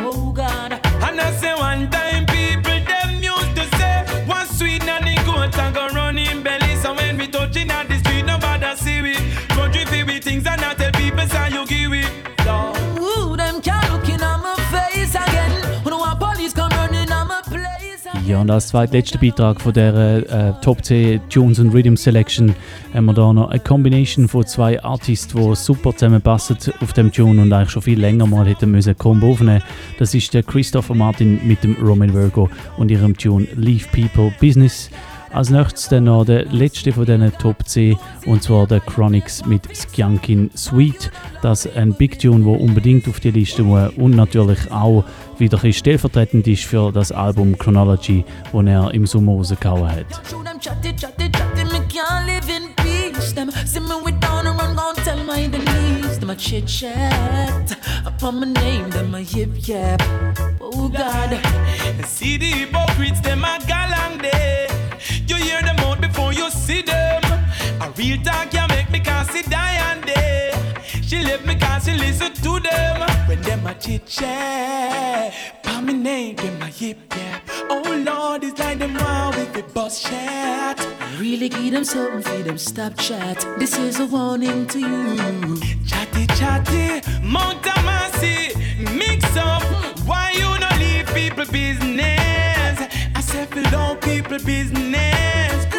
[0.00, 0.72] Oh God.
[0.84, 5.74] And I say one time people them used to say one sweet the goat and
[5.74, 6.76] go run in belly.
[6.76, 9.14] So when we touching at the street, nobody see we.
[9.48, 12.23] Country feel with things and I tell people say you give it.
[18.26, 22.54] Ja, und als zweitletzter Beitrag von der äh, Top 10 Tunes and Rhythm Selection
[22.94, 27.42] haben wir da noch eine Combination von zwei Artists, die super zusammenpassen auf dem Tune
[27.42, 29.62] und eigentlich schon viel länger mal hätten müssen Combo aufnehmen.
[29.98, 32.48] Das ist der Christopher Martin mit dem Roman Virgo
[32.78, 34.88] und ihrem Tune Leave People Business.
[35.34, 39.68] Als nächstes dann noch der letzte von diesen Top 10 und zwar der Chronics mit
[39.76, 41.10] Skyankin Sweet.
[41.42, 45.04] Das ist ein Big Tune, der unbedingt auf die Liste muss und natürlich auch
[45.40, 50.06] wieder ein stellvertretend ist für das Album Chronology, das er im Sommer rausgehauen hat.
[56.36, 60.02] Chit chat upon my name, them a yip yap.
[60.60, 61.38] Oh God.
[62.04, 64.66] See the hypocrites, them a galang day.
[65.28, 67.33] You hear them out before you see them.
[67.80, 70.52] A real talk can make me cause see die and day.
[71.02, 73.08] She left me cause she listen to them.
[73.28, 77.42] When them a chit chat, pa me name, them a yip yap.
[77.70, 80.78] Oh Lord, it's like them wow with the bus chat.
[81.18, 83.46] Really give them something for them stop chat.
[83.58, 85.56] This is a warning to you.
[85.86, 88.54] Chatty chatty, Mount Amasi,
[88.96, 89.62] mix up.
[90.06, 92.78] Why you no leave people business?
[93.14, 95.73] I said below people business.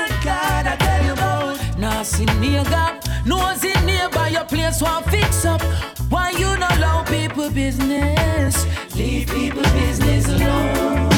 [2.06, 5.60] Nah, see nigga, nose in nearby your place want fix up.
[6.10, 8.64] Why you not allow people business?
[8.96, 11.15] Leave people business alone.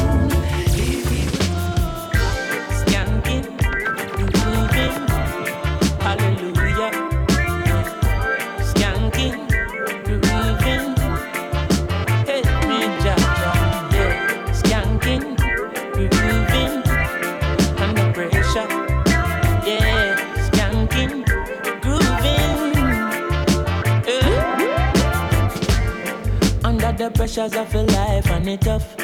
[27.08, 28.96] The pressures of your life and it tough.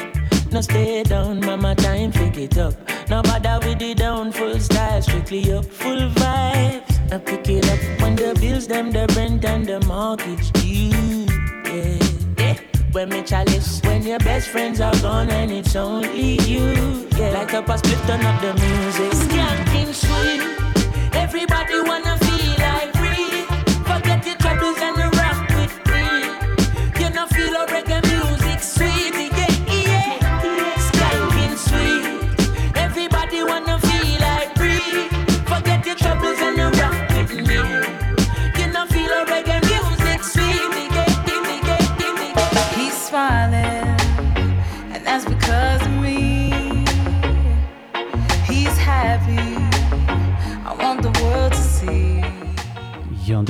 [0.52, 2.74] No stay down, mama, time pick it up.
[3.08, 7.12] No bother with the down, full style, strictly up, full vibes.
[7.12, 11.26] I pick it up when the bills, them, the rent and the mortgage due.
[11.70, 11.98] Yeah,
[12.38, 12.56] yeah.
[12.92, 17.08] When me chalice, when your best friends are gone and it's only you.
[17.16, 19.12] Yeah, like a split, turn up the music.
[19.12, 22.23] Skanking sweet, everybody wanna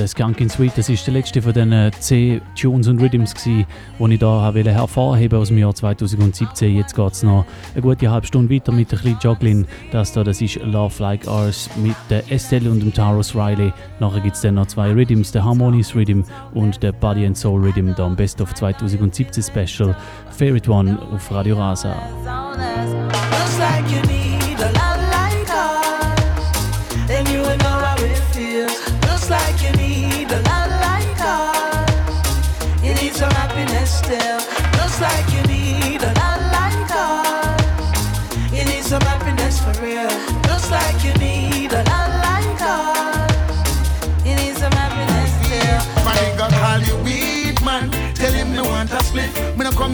[0.04, 0.72] der Skunkin Sweet.
[0.76, 3.64] Das ist der letzte von den 10 Tunes und Rhythms, die
[3.98, 6.76] ich da hervorheben aus dem Jahr 2017.
[6.76, 9.66] Jetzt geht es noch eine gute halbe Stunde weiter mit der kleinen Joglin.
[9.92, 13.72] Das da, das ist Love Like Ours mit der Estelle und dem Taurus Riley.
[13.98, 16.22] Nachher gibt es dann noch zwei Rhythms, der Harmonious Rhythm
[16.52, 19.96] und der Body and Soul Rhythm, da am Best of 2017 Special.
[20.30, 21.96] Favorite One auf Radio Rasa.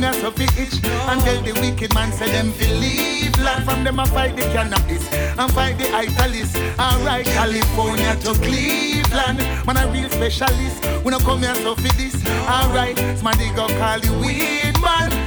[0.00, 0.44] Here so fi.
[1.10, 3.36] And the wicked man say them believe.
[3.38, 6.56] Land from them a fight the cannabis and fight the italist.
[6.78, 9.38] Alright, California to Cleveland.
[9.66, 10.82] Man a real specialist.
[11.04, 12.16] We no come here so fi this.
[12.48, 15.19] Alright, my nigga call you weed man.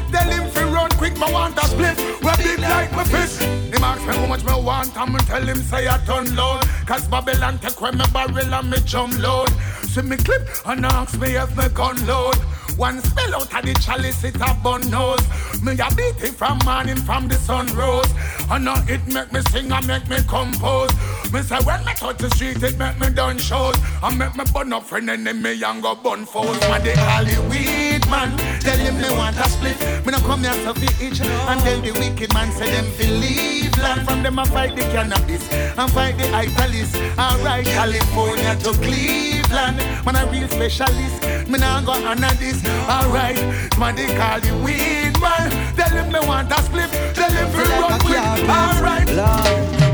[1.03, 1.17] Quick.
[1.19, 1.97] Me want a split.
[2.23, 3.41] We big like my fist.
[3.41, 6.61] Him ask me how much me want and me tell him say I turn load.
[6.85, 9.49] Cause Babylon take away me barrel and me jump load.
[9.91, 12.37] See me clip and ask me if me gun load.
[12.77, 15.21] One spell out of the chalice, it a bun nose.
[15.61, 18.11] Me a beat it from morning from the sun rose.
[18.49, 20.91] And now it make me sing and make me compose.
[21.31, 23.75] Me say when me touch the street, it make me done shows.
[24.01, 26.57] And make me burn up friend enemy and go bun foes.
[26.59, 28.29] Call it weed man.
[28.61, 29.77] Tell him me want a split.
[30.05, 31.21] Me no come here to be itch.
[31.49, 34.01] And tell the wicked man say them believe land.
[34.05, 36.93] From them I fight the cannabis and fight the italist.
[37.17, 39.77] Alright, California to Cleveland.
[40.05, 41.17] Man a real specialist.
[41.49, 42.59] Me nah go honor this.
[42.95, 43.39] Alright,
[43.79, 45.49] man they call you weed man.
[45.77, 46.91] Tell him me want a split.
[47.17, 48.23] Tell him fi run quick.
[48.57, 49.09] Alright.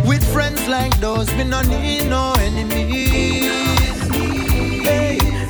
[0.08, 3.39] With friends like those, we no need no enemies.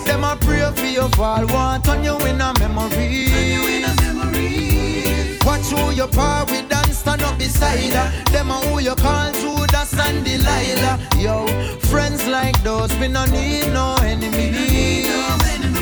[0.10, 3.27] Them a pray for your fall, want on you in a memory.
[3.30, 5.38] Turn you in a memory.
[5.45, 8.23] Watch who you par with and stand up beside her.
[8.31, 10.98] Them a who you call Judas and Delilah.
[11.15, 11.45] Yo,
[11.91, 15.06] friends like those, we no need no enemies.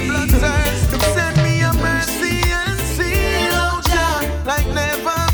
[0.09, 0.29] Blood
[1.15, 5.26] send me a mercy and out Jah like never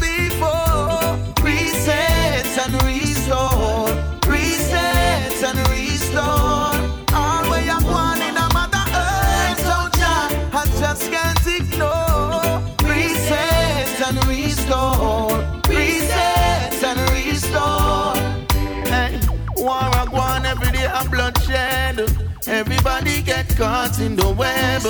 [22.53, 24.84] Everybody get caught in the web.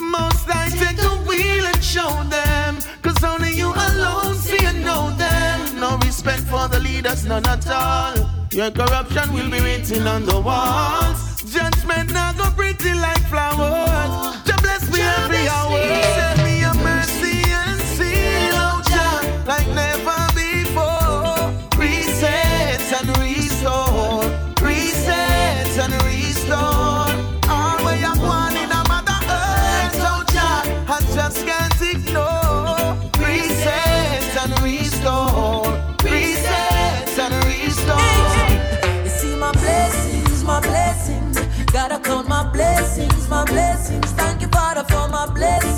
[0.00, 2.78] Most I take the wheel and show them.
[3.02, 5.78] Cause only you alone see and know them.
[5.78, 8.16] No respect for the leaders, none at all.
[8.52, 11.42] Your corruption will be written on the walls.
[11.52, 14.42] Judgment now go pretty like flowers.
[14.46, 15.78] Just bless me every hour.
[16.16, 20.29] Send me a mercy and seal out Jah like never
[45.40, 45.69] for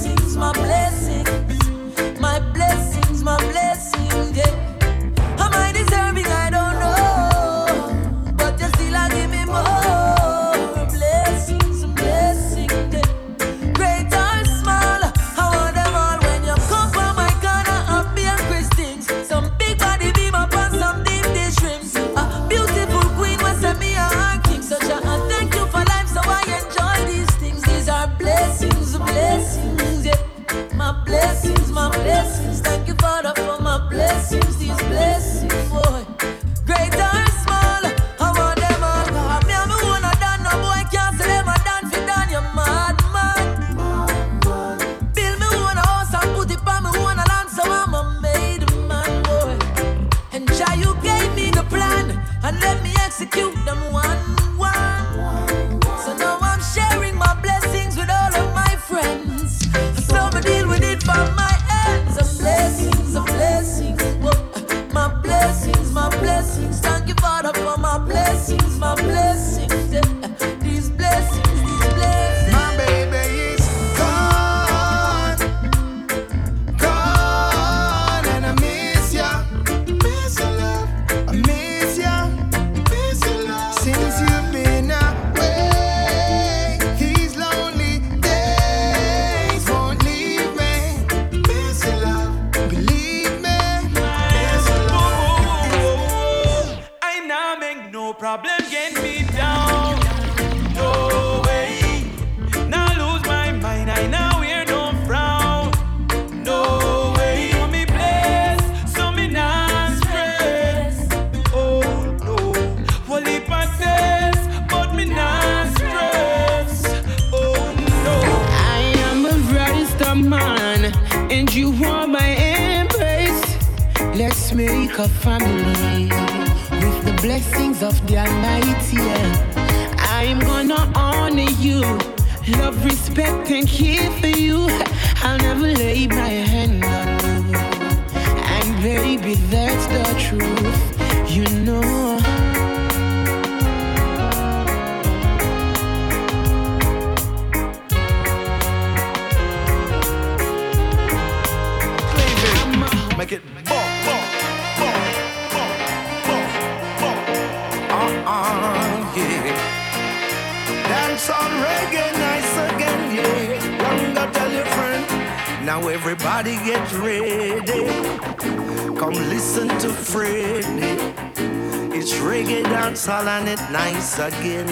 [174.18, 174.71] again.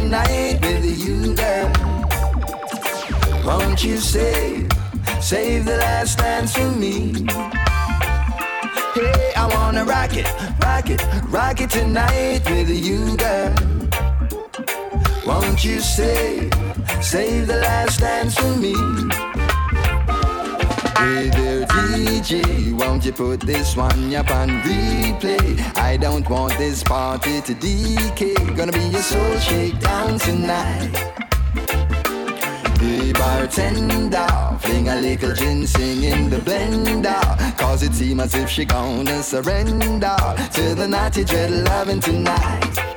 [0.00, 1.72] Tonight with you, girl.
[3.44, 4.68] Won't you save,
[5.20, 7.26] save the last dance for me?
[8.94, 10.28] Hey, I wanna rock it,
[10.62, 13.54] rock it, rock it tonight with the you, girl.
[15.26, 16.52] Won't you save,
[17.02, 19.27] save the last dance for me?
[20.98, 25.76] Hey there, DJ, won't you put this one up on replay?
[25.76, 28.34] I don't want this party to decay.
[28.56, 30.90] Gonna be a soul shakedown tonight.
[32.80, 37.56] Hey bartender, fling a little ginseng in the blender.
[37.56, 40.16] Cause it seems as if she gonna surrender
[40.52, 42.87] to the naughty dread loving tonight.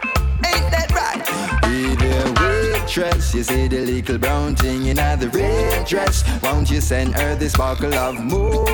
[2.98, 6.24] Waitress, you see the little brown thing in the red dress.
[6.42, 8.70] Won't you send her this sparkle of Moet?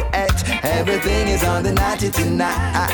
[0.64, 2.89] Everything is on the naughty tonight.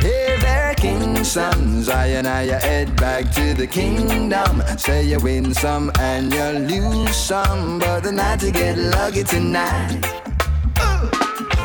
[0.00, 4.62] Hey there, king sons, I and I head back to the kingdom.
[4.76, 6.44] Say you win some and you
[6.76, 10.04] lose some, but the night to get lucky tonight.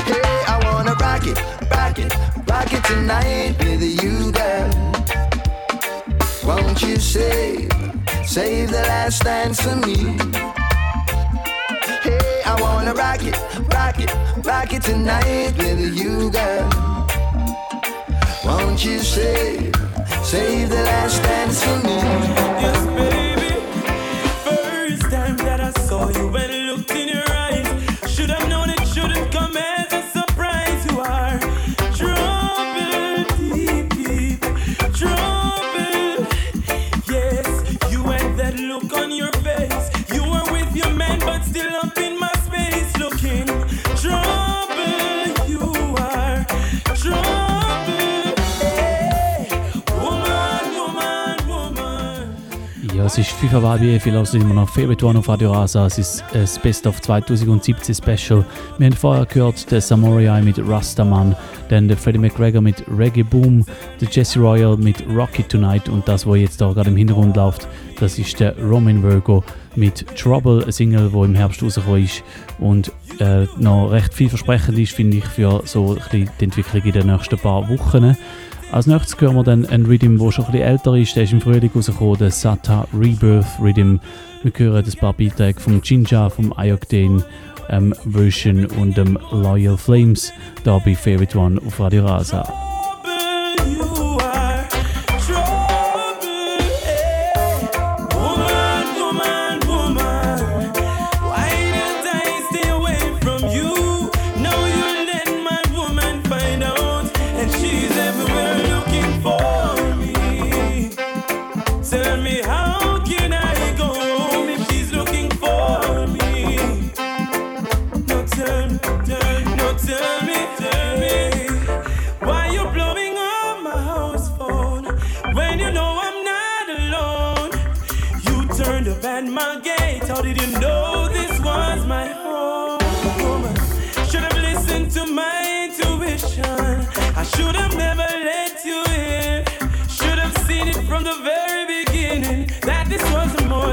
[0.06, 1.38] Hey, I wanna rock it,
[1.72, 2.16] rock it,
[2.50, 4.93] rock it tonight with you, girl.
[6.46, 7.72] Won't you save,
[8.26, 9.96] save the last dance for me?
[12.02, 13.38] Hey, I wanna rock it,
[13.74, 14.12] rock it,
[14.46, 16.70] rock it tonight with you, girl.
[18.44, 19.74] Won't you save,
[20.22, 22.43] save the last dance for me?
[53.04, 55.88] Ja, es ist FIFA Wabi, viel aus immer noch Favorite One auf Radio Rasa.
[55.88, 58.46] Es ist äh, das Best of 2017 Special.
[58.78, 61.36] Wir haben vorher gehört den Samurai mit Rastaman,
[61.68, 63.66] dann der Freddie McGregor mit Reggae Boom,
[64.00, 67.68] der Jesse Royal mit Rocky Tonight und das, was jetzt da gerade im Hintergrund läuft,
[68.00, 69.44] das ist der Roman Virgo
[69.76, 72.24] mit Trouble, eine Single, die im Herbst rausgekommen ist
[72.60, 72.90] und
[73.20, 77.68] äh, noch recht vielversprechend ist, finde ich, für so die Entwicklung in den nächsten paar
[77.68, 78.16] Wochen.
[78.74, 81.16] Als nächstes hören wir dann einen Rhythm, der schon ein bisschen älter ist.
[81.16, 83.98] Der ist im Frühling rausgekommen, der Sata Rebirth Rhythm.
[84.42, 87.24] Wir hören ein paar Beiträge vom Jinja, vom Ayokden,
[87.70, 90.34] ähm, Version und dem Loyal Flames.
[90.64, 92.73] Da bei Favorite One auf Radio Rasa.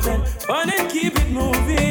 [0.00, 0.24] then
[0.70, 1.89] and keep it moving.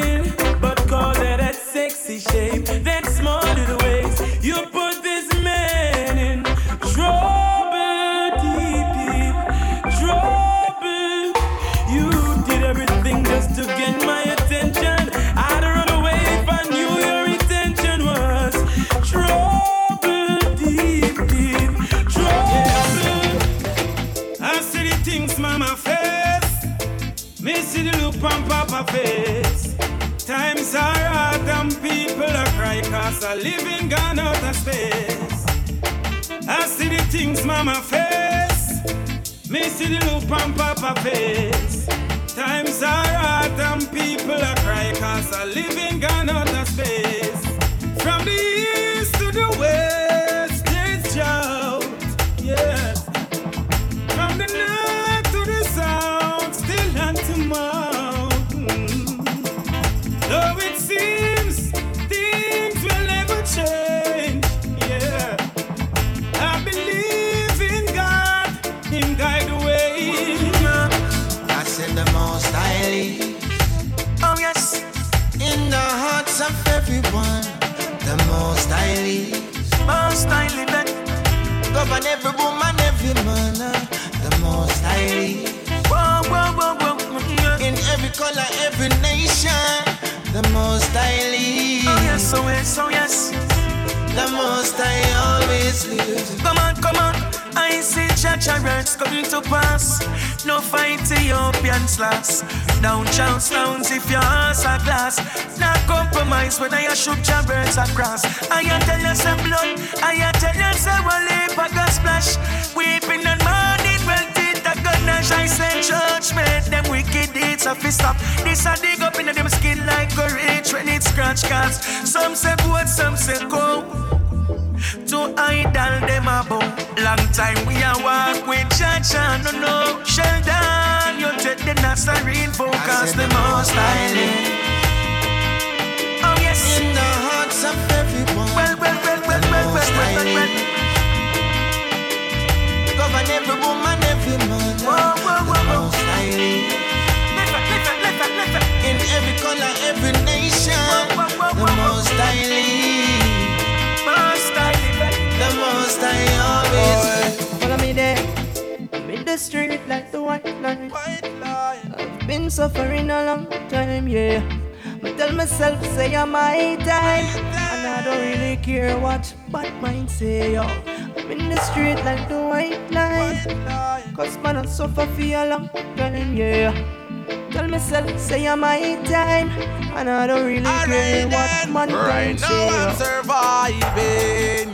[178.50, 179.48] of my time,
[179.94, 182.48] and I don't really All care right what man right say.
[182.48, 184.68] Now I'm surviving.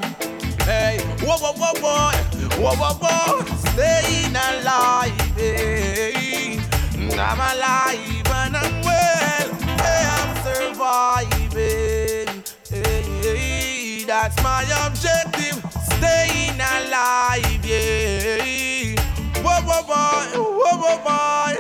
[0.65, 2.11] Hey, whoa, whoa, whoa, whoa,
[2.57, 5.13] whoa, whoa, whoa, staying alive.
[5.37, 6.59] Hey.
[7.19, 9.49] I'm alive and I'm well.
[9.85, 12.29] Hey, I'm surviving.
[12.71, 15.63] Hey, that's my objective,
[15.97, 17.65] staying alive.
[17.65, 18.97] Yeah.
[19.43, 21.55] Whoa, whoa, boy, whoa, whoa, boy.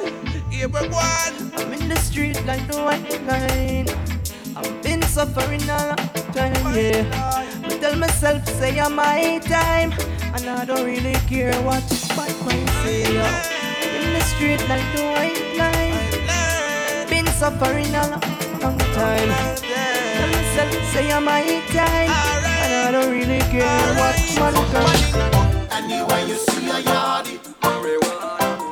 [0.50, 1.45] Here we go
[1.86, 3.86] in the street like the white line.
[4.56, 7.06] I've been suffering a long time, yeah.
[7.62, 9.92] But tell myself, say I'm my time,
[10.34, 11.86] and I don't really care what
[12.16, 13.14] my mind say.
[13.14, 14.02] Yeah.
[14.02, 17.06] In the street like the white line.
[17.08, 18.26] Been suffering a long,
[18.62, 19.30] long time.
[20.16, 22.10] Tell myself, say I'm my time,
[22.62, 24.90] and I don't really care what man say.
[25.78, 27.38] Anywhere you see a yardie,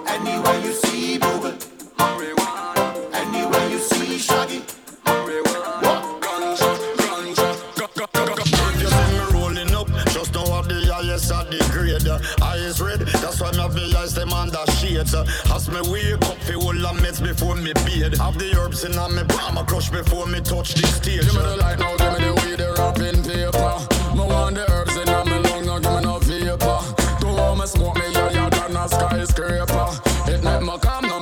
[0.09, 0.84] anywhere you see.
[13.75, 15.15] me eyes, them under shades.
[15.15, 18.17] As me wake up, fi hold a meds before me bed.
[18.19, 21.21] Have the herbs in me palm, I crush before me touch the stage.
[21.21, 23.75] Give me the light now, give me the weed, the wrapping paper.
[24.17, 26.81] No want the herbs in me lung, now give me no vapor.
[27.21, 29.89] Don't want me smoke me, yeah, yeah, than a skyscraper.
[30.31, 31.14] It make me calm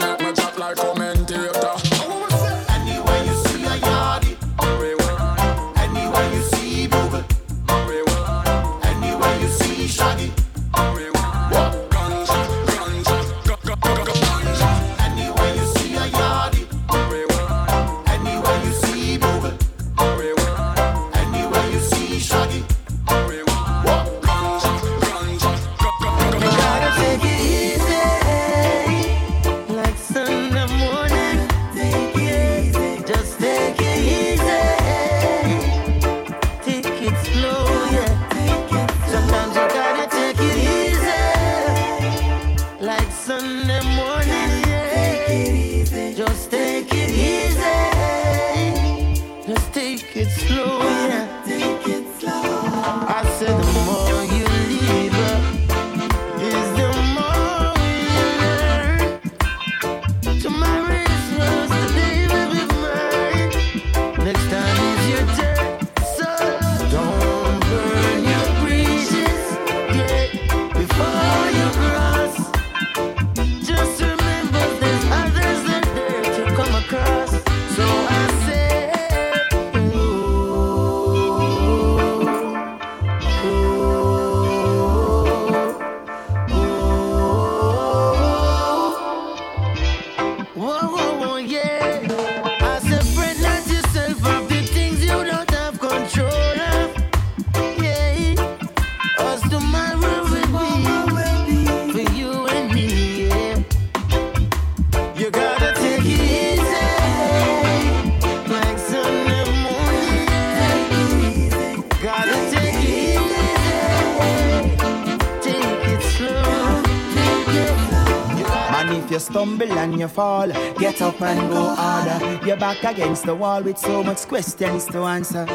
[122.44, 125.46] You're back against the wall with so much questions to answer.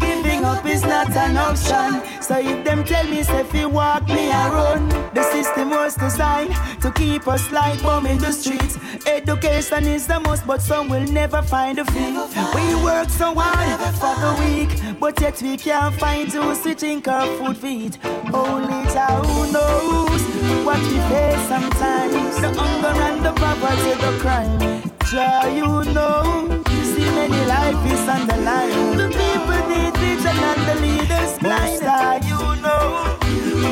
[0.00, 2.22] Giving up is not an option.
[2.22, 6.90] So if them tell me if you walk me run, the system was designed to
[6.92, 8.78] keep us like bum in the streets.
[9.06, 12.16] Education is the most, but some will never find a fee.
[12.54, 17.08] We work so hard for the week, but yet we can't find those to think
[17.08, 17.98] our food feet.
[18.32, 20.22] Only Jah who knows
[20.64, 22.40] what we face sometimes.
[22.40, 24.85] The hunger and the poverty, the crime.
[25.16, 25.64] Jah, you
[25.94, 28.98] know, see many life is on the line.
[29.00, 31.80] The people need vision and the leaders blind.
[31.80, 33.16] Jah, you know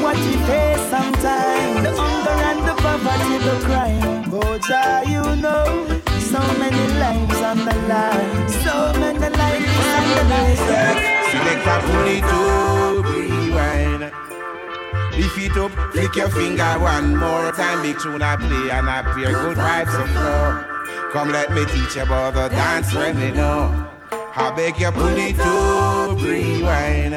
[0.00, 1.84] what we face sometimes.
[1.84, 4.32] The hunger and the poverty, the crime.
[4.32, 8.48] Oh, Jah, you know, so many lives on the line.
[8.64, 10.56] So many lives on the line.
[11.28, 12.40] Select a bully to
[13.04, 14.02] rewind.
[15.12, 17.82] Lift it up, flick your finger one more time.
[17.82, 20.73] Big tune I play and I play good vibes of flow.
[21.14, 23.88] Come let me teach you about the dance know.
[24.34, 27.12] I beg you pull it to rewind.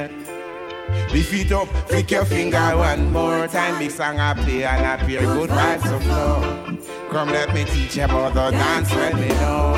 [1.12, 3.80] Lift it up, flick your finger one more time.
[3.80, 7.10] Big song I play and I play good vibes of flow.
[7.10, 9.74] Come let me teach you about the dance let me know.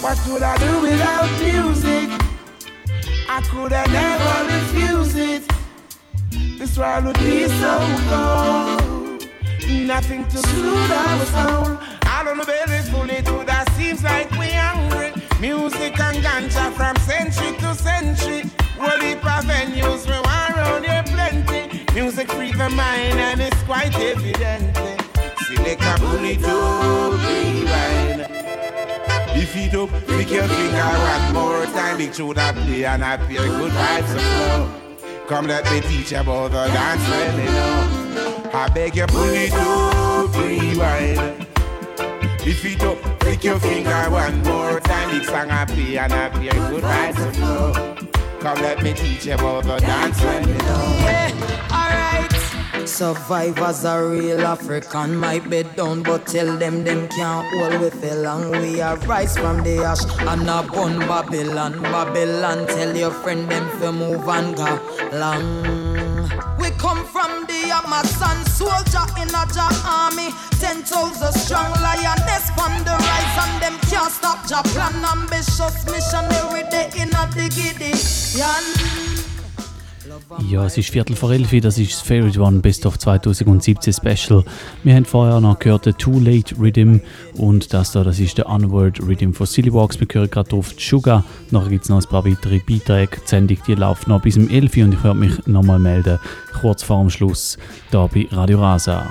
[0.00, 2.10] What could I do without music?
[3.28, 5.42] I could have never refused it.
[6.60, 7.78] This world would be so
[8.08, 9.28] cold.
[9.68, 11.97] Nothing to soothe our soul.
[12.28, 15.12] On the belly's full it would that seems like we hungry.
[15.40, 18.42] Music and ganja from century to century.
[18.78, 21.84] Of venues we want round here plenty.
[21.94, 24.76] Music free the mind and it's quite evident.
[25.46, 26.54] Select a bully to
[27.24, 28.20] rewind.
[29.34, 31.96] Lift it up, flick your finger one more time.
[31.96, 34.68] Big tune I play and I feel good vibes flow.
[35.28, 38.50] Come let me teach you about the dance you know.
[38.52, 41.57] I beg you pull it up, rewind.
[42.48, 45.10] Lift it up, flick your finger one more time.
[45.10, 47.72] Big song I play and I play good vibes to flow.
[48.40, 51.34] Come let me teach you about the dance when you know.
[51.70, 52.88] Alright.
[52.88, 58.14] Survivors are real African, might be down, but tell them them can't hold we for
[58.14, 58.50] long.
[58.52, 61.82] We are rise from the ash and a bun Babylon.
[61.82, 64.80] Babylon, tell your friend them to move and go
[65.12, 65.87] long.
[66.58, 70.30] We come from the Amazon, soldier in a Jah army.
[70.60, 74.94] Ten thousand strong lioness from the rise, and them can't stop Jah plan.
[75.04, 77.92] Ambitious missionary, they in a diggity.
[80.50, 84.44] Ja, es ist Viertel vor elf, das ist das Favorite One Best of 2017 Special.
[84.84, 86.98] Wir haben vorher noch gehört den Too Late Rhythm
[87.34, 89.98] und das da, das ist der Unword Rhythm von Silly Walks.
[89.98, 91.24] Wir hören gerade auf Sugar.
[91.50, 93.16] Nachher gibt es noch ein paar weitere Beiträge.
[93.24, 96.18] Die Sendung die läuft noch bis um 11 Uhr und ich werde mich nochmal melden,
[96.60, 97.58] kurz vor dem Schluss,
[97.90, 99.06] da bei Radio Rasa.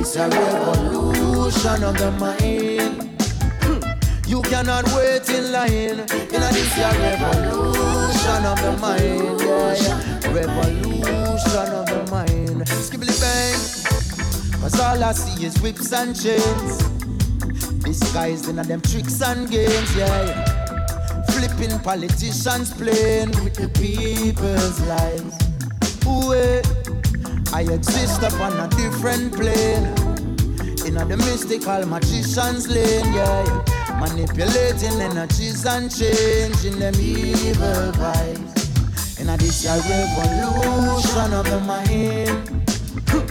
[0.00, 3.04] This a revolution of the mind.
[4.26, 6.00] You cannot wait in line.
[6.00, 9.40] In this a revolution of the mind.
[9.42, 10.32] Yeah.
[10.32, 12.66] Revolution of the mind.
[12.66, 14.62] Skibbly bang.
[14.62, 16.78] Cause all I see is whips and chains.
[17.84, 21.24] Disguised in them tricks and games, yeah.
[21.26, 25.36] Flipping politicians playing with the people's lives.
[26.06, 26.79] Ooh,
[27.52, 29.86] I exist upon a different plane.
[30.86, 33.64] In a the mystical magician's lane, yeah.
[33.98, 39.20] Manipulating energies and changing them evil vibes.
[39.20, 42.56] In a this a revolution of the mind.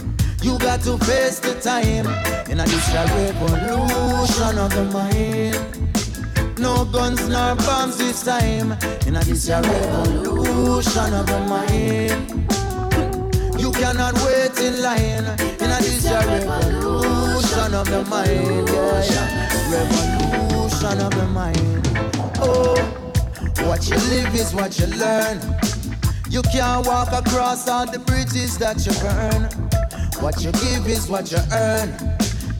[0.42, 2.06] You got to face the time
[2.50, 6.58] in a this a revolution of the mind.
[6.58, 8.72] No guns, no bombs this time
[9.06, 12.19] in a this a revolution of the mind.
[13.80, 15.24] You cannot wait in line
[15.58, 18.68] in a this revolution of the mind.
[18.68, 19.72] Yeah, yeah.
[19.72, 21.88] Revolution of the mind.
[22.42, 22.76] Oh,
[23.66, 25.40] what you live is what you learn.
[26.28, 29.48] You can't walk across all the bridges that you burn.
[30.22, 31.88] What you give is what you earn.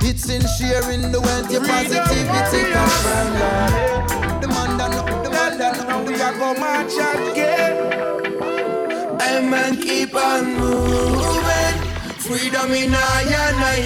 [0.00, 4.40] It's in sharing the wealth, your positivity Lord.
[4.40, 7.49] The man that know, the man that know, we are go march again.
[9.30, 11.76] Hey man, keep on moving.
[12.18, 13.76] Freedom in I and I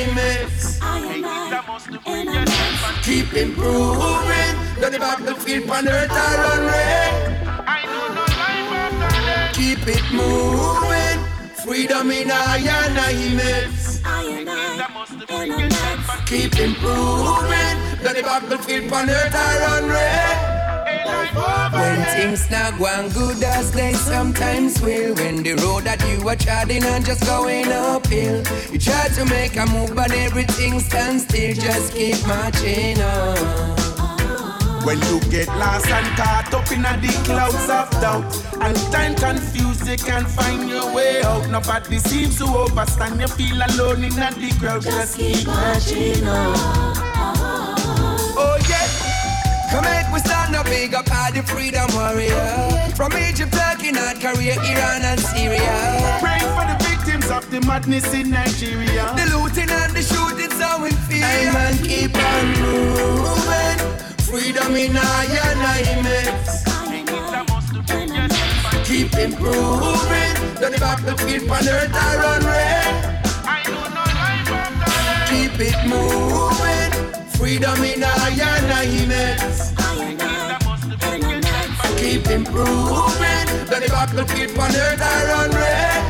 [3.02, 4.54] Keep improving.
[4.80, 7.14] Don't the battlefield on earth are on red.
[9.52, 11.20] Keep it moving.
[11.62, 13.12] Freedom in I and I
[16.24, 17.76] Keep improving.
[18.02, 20.53] Don't the battlefield on earth are on red.
[21.34, 26.36] When things not going good as they sometimes will When the road that you are
[26.36, 31.54] treading on just going uphill You try to make a move but everything stands still.
[31.54, 33.84] Just keep marching on.
[34.84, 38.24] When you get lost and caught up in the clouds of doubt
[38.60, 41.48] And time confused, you can't find your way out.
[41.50, 44.82] Nobody seems to overstand, you feel alone in the crowd.
[44.82, 47.13] Just keep marching on
[50.64, 52.92] big up all the freedom warrior.
[52.96, 56.18] From Egypt, Turkey, North Korea, Iran and Syria.
[56.20, 59.04] Praying for the victims of the madness in Nigeria.
[59.16, 63.78] The looting and the shooting so we feel Hey man, keep on moving.
[64.28, 66.64] Freedom in our unites
[68.84, 70.34] Keep improving.
[70.60, 73.22] Don't the battlefield on earth are on red
[75.28, 76.92] Keep it moving.
[77.30, 79.83] Freedom in our unites
[82.04, 86.02] Keep improving the battlefield on earth red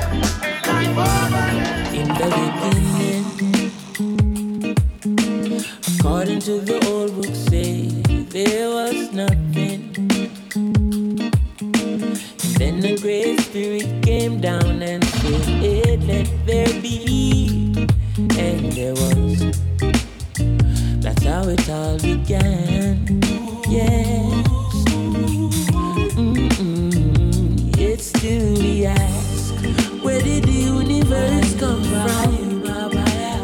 [1.95, 3.25] In the beginning,
[5.97, 7.87] according to the old book, say
[8.35, 9.93] there was nothing.
[12.59, 17.87] Then the Great Spirit came down and said, "Let there be,"
[18.37, 19.62] and there was.
[21.05, 23.23] That's how it all began.
[23.69, 24.34] Yes.
[28.25, 29.55] Still we ask,
[30.03, 32.65] where did the universe come from?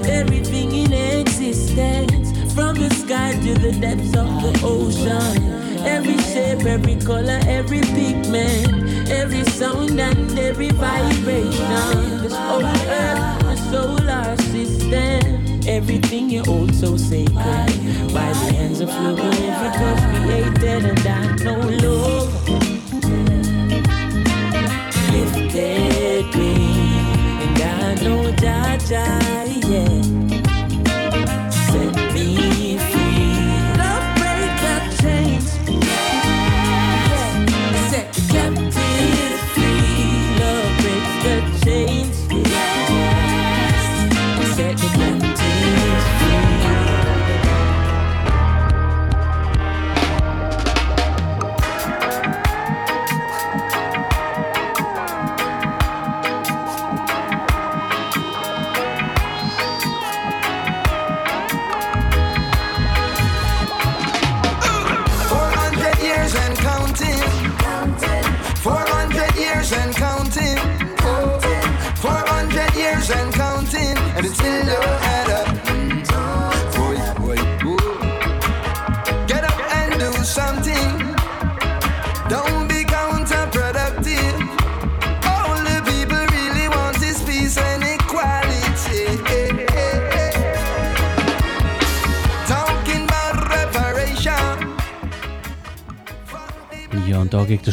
[0.08, 5.84] Everything in existence, from the sky to the depths of the ocean.
[5.84, 12.22] Every shape, every color, every pigment, every sound and every vibration.
[12.22, 15.68] This whole earth, the solar system.
[15.68, 17.34] Everything you hold so sacred
[18.14, 19.18] by the hands of love.
[19.20, 22.39] Was created and I know love
[25.56, 26.34] and
[27.62, 29.04] I know Jaja,
[29.68, 30.19] yeah,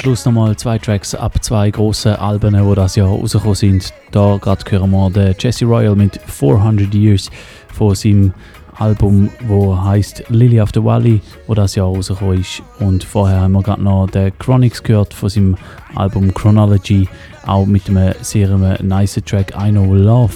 [0.08, 3.94] Schluss nochmal zwei Tracks ab zwei grossen Alben, die das Jahr rausgekommen sind.
[4.12, 7.30] Da gerade hören wir den Jesse Royal mit 400 Years
[7.74, 8.34] von seinem
[8.78, 12.64] Album, wo heißt Lily of the Valley, wo das Jahr rausgekommen ist.
[12.80, 15.58] Und vorher haben wir gerade noch den Chronix gehört von seinem
[15.96, 17.10] Album Chronology,
[17.46, 20.36] auch mit einem sehr nice Track I Know Love.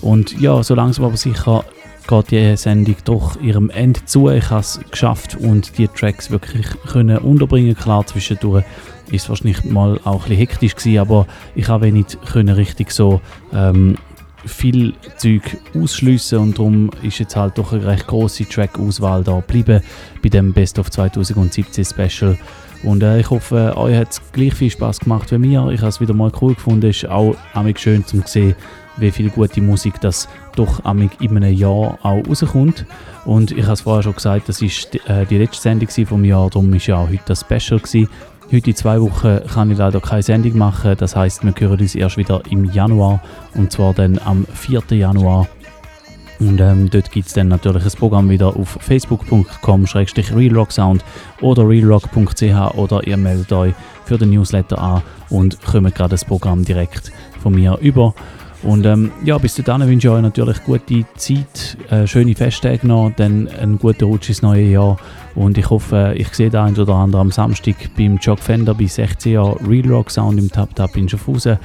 [0.00, 1.66] Und ja, so langsam aber sicher
[2.08, 4.30] geht die Sendung doch ihrem Ende zu.
[4.30, 7.76] Ich habe es geschafft und die Tracks wirklich können unterbringen.
[7.76, 8.64] Klar, zwischendurch
[9.12, 12.90] ist es wahrscheinlich mal auch ein bisschen hektisch gewesen, aber ich habe nicht können richtig
[12.90, 13.20] so
[13.52, 13.96] ähm,
[14.44, 15.42] viel Zeug
[15.74, 19.82] ausschliessen und darum ist jetzt halt doch eine recht große Track-Auswahl da geblieben
[20.22, 22.36] bei dem Best of 2017 Special.
[22.82, 25.68] Und äh, ich hoffe, euch hat es gleich viel Spaß gemacht wie mir.
[25.70, 26.90] Ich habe es wieder mal cool gefunden.
[26.90, 28.56] Es ist auch amig schön zu sehen,
[28.96, 32.84] wie viel gute Musik das doch amig in einem Jahr auch rauskommt.
[33.24, 36.24] Und ich habe es vorher schon gesagt, das ist die, äh, die letzte Sendung vom
[36.24, 38.08] Jahr, darum ist ja auch heute das Special gewesen.
[38.52, 40.94] Heute in zwei Wochen kann ich leider keine Sendung machen.
[40.98, 43.22] Das heißt, wir hören uns erst wieder im Januar
[43.54, 44.82] und zwar dann am 4.
[44.90, 45.48] Januar.
[46.38, 51.02] Und ähm, dort gibt es dann natürlich das Programm wieder auf facebook.com-realrocksound
[51.40, 53.72] oder realrock.ch oder ihr meldet euch
[54.04, 55.00] für den Newsletter an
[55.30, 57.10] und kommt gerade das Programm direkt
[57.42, 58.12] von mir über.
[58.64, 63.12] Und ähm, ja, bis dahin wünsche ich euch natürlich gute Zeit, äh, schöne Festtage noch,
[63.16, 64.98] dann einen guten Rutsch ins neue Jahr.
[65.34, 68.86] Und ich hoffe, ich sehe da ein oder andere am Samstag beim Jock Fender bei
[68.86, 71.58] 16 Jahren Real Rock Sound im Tap Tap in Schaffhausen.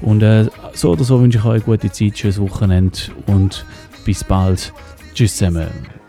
[0.00, 3.66] Und äh, so oder so wünsche ich euch eine gute Zeit, schönes Wochenende und
[4.04, 4.72] bis bald.
[5.14, 5.99] Tschüss zusammen.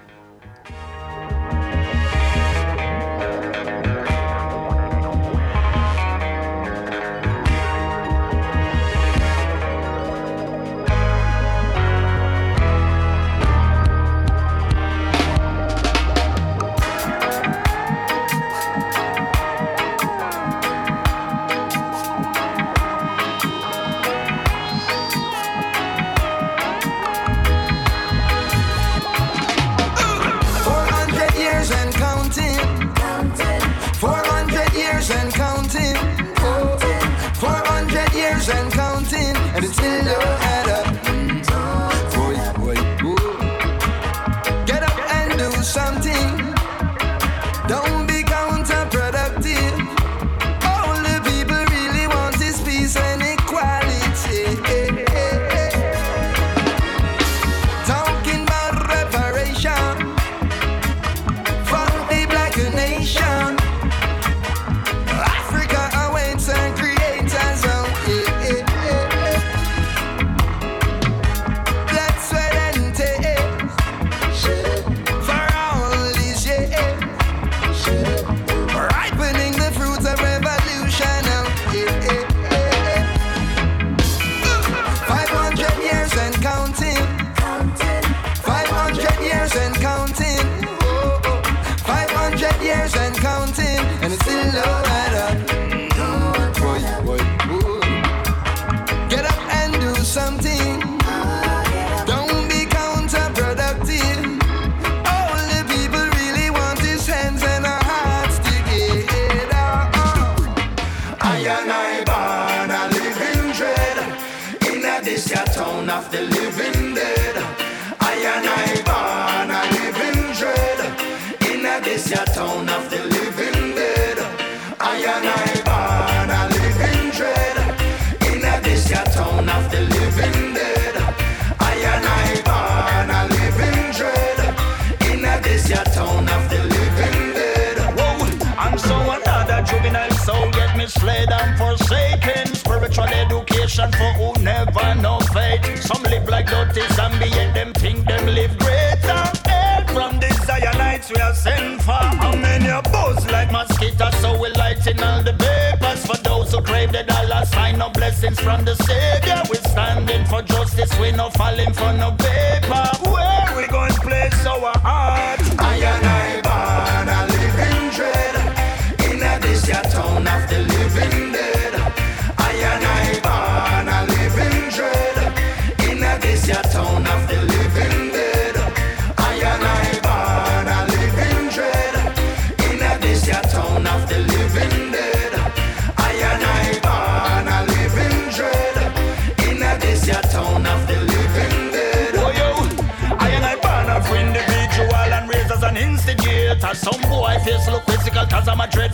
[156.91, 157.77] Who the dollar sign.
[157.77, 159.41] No blessings from the Savior.
[159.49, 160.97] We're standing for justice.
[160.99, 162.40] We no falling for no paper.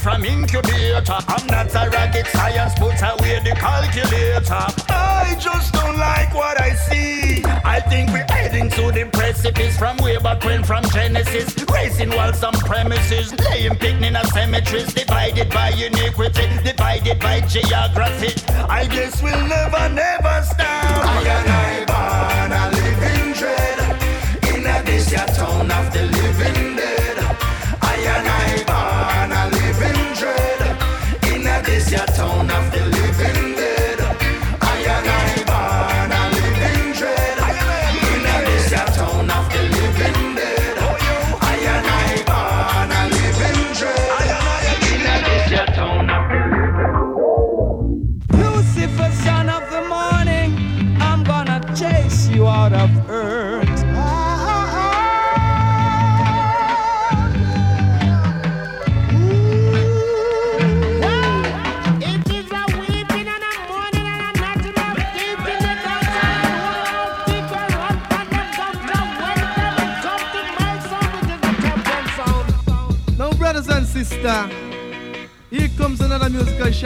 [0.07, 1.19] From incubator.
[1.27, 4.65] I'm not a rocket science, put away the calculator.
[4.87, 7.43] I just don't like what I see.
[7.65, 11.53] I think we're heading to the precipice from way back when from Genesis.
[11.73, 18.31] Racing walls on premises, laying picnic in cemeteries, divided by iniquity, divided by geography.
[18.69, 21.05] I guess we'll never, never stop.
[21.05, 21.86] I and I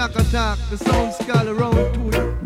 [0.01, 0.57] shock attack.
[0.71, 2.40] The sound skull around to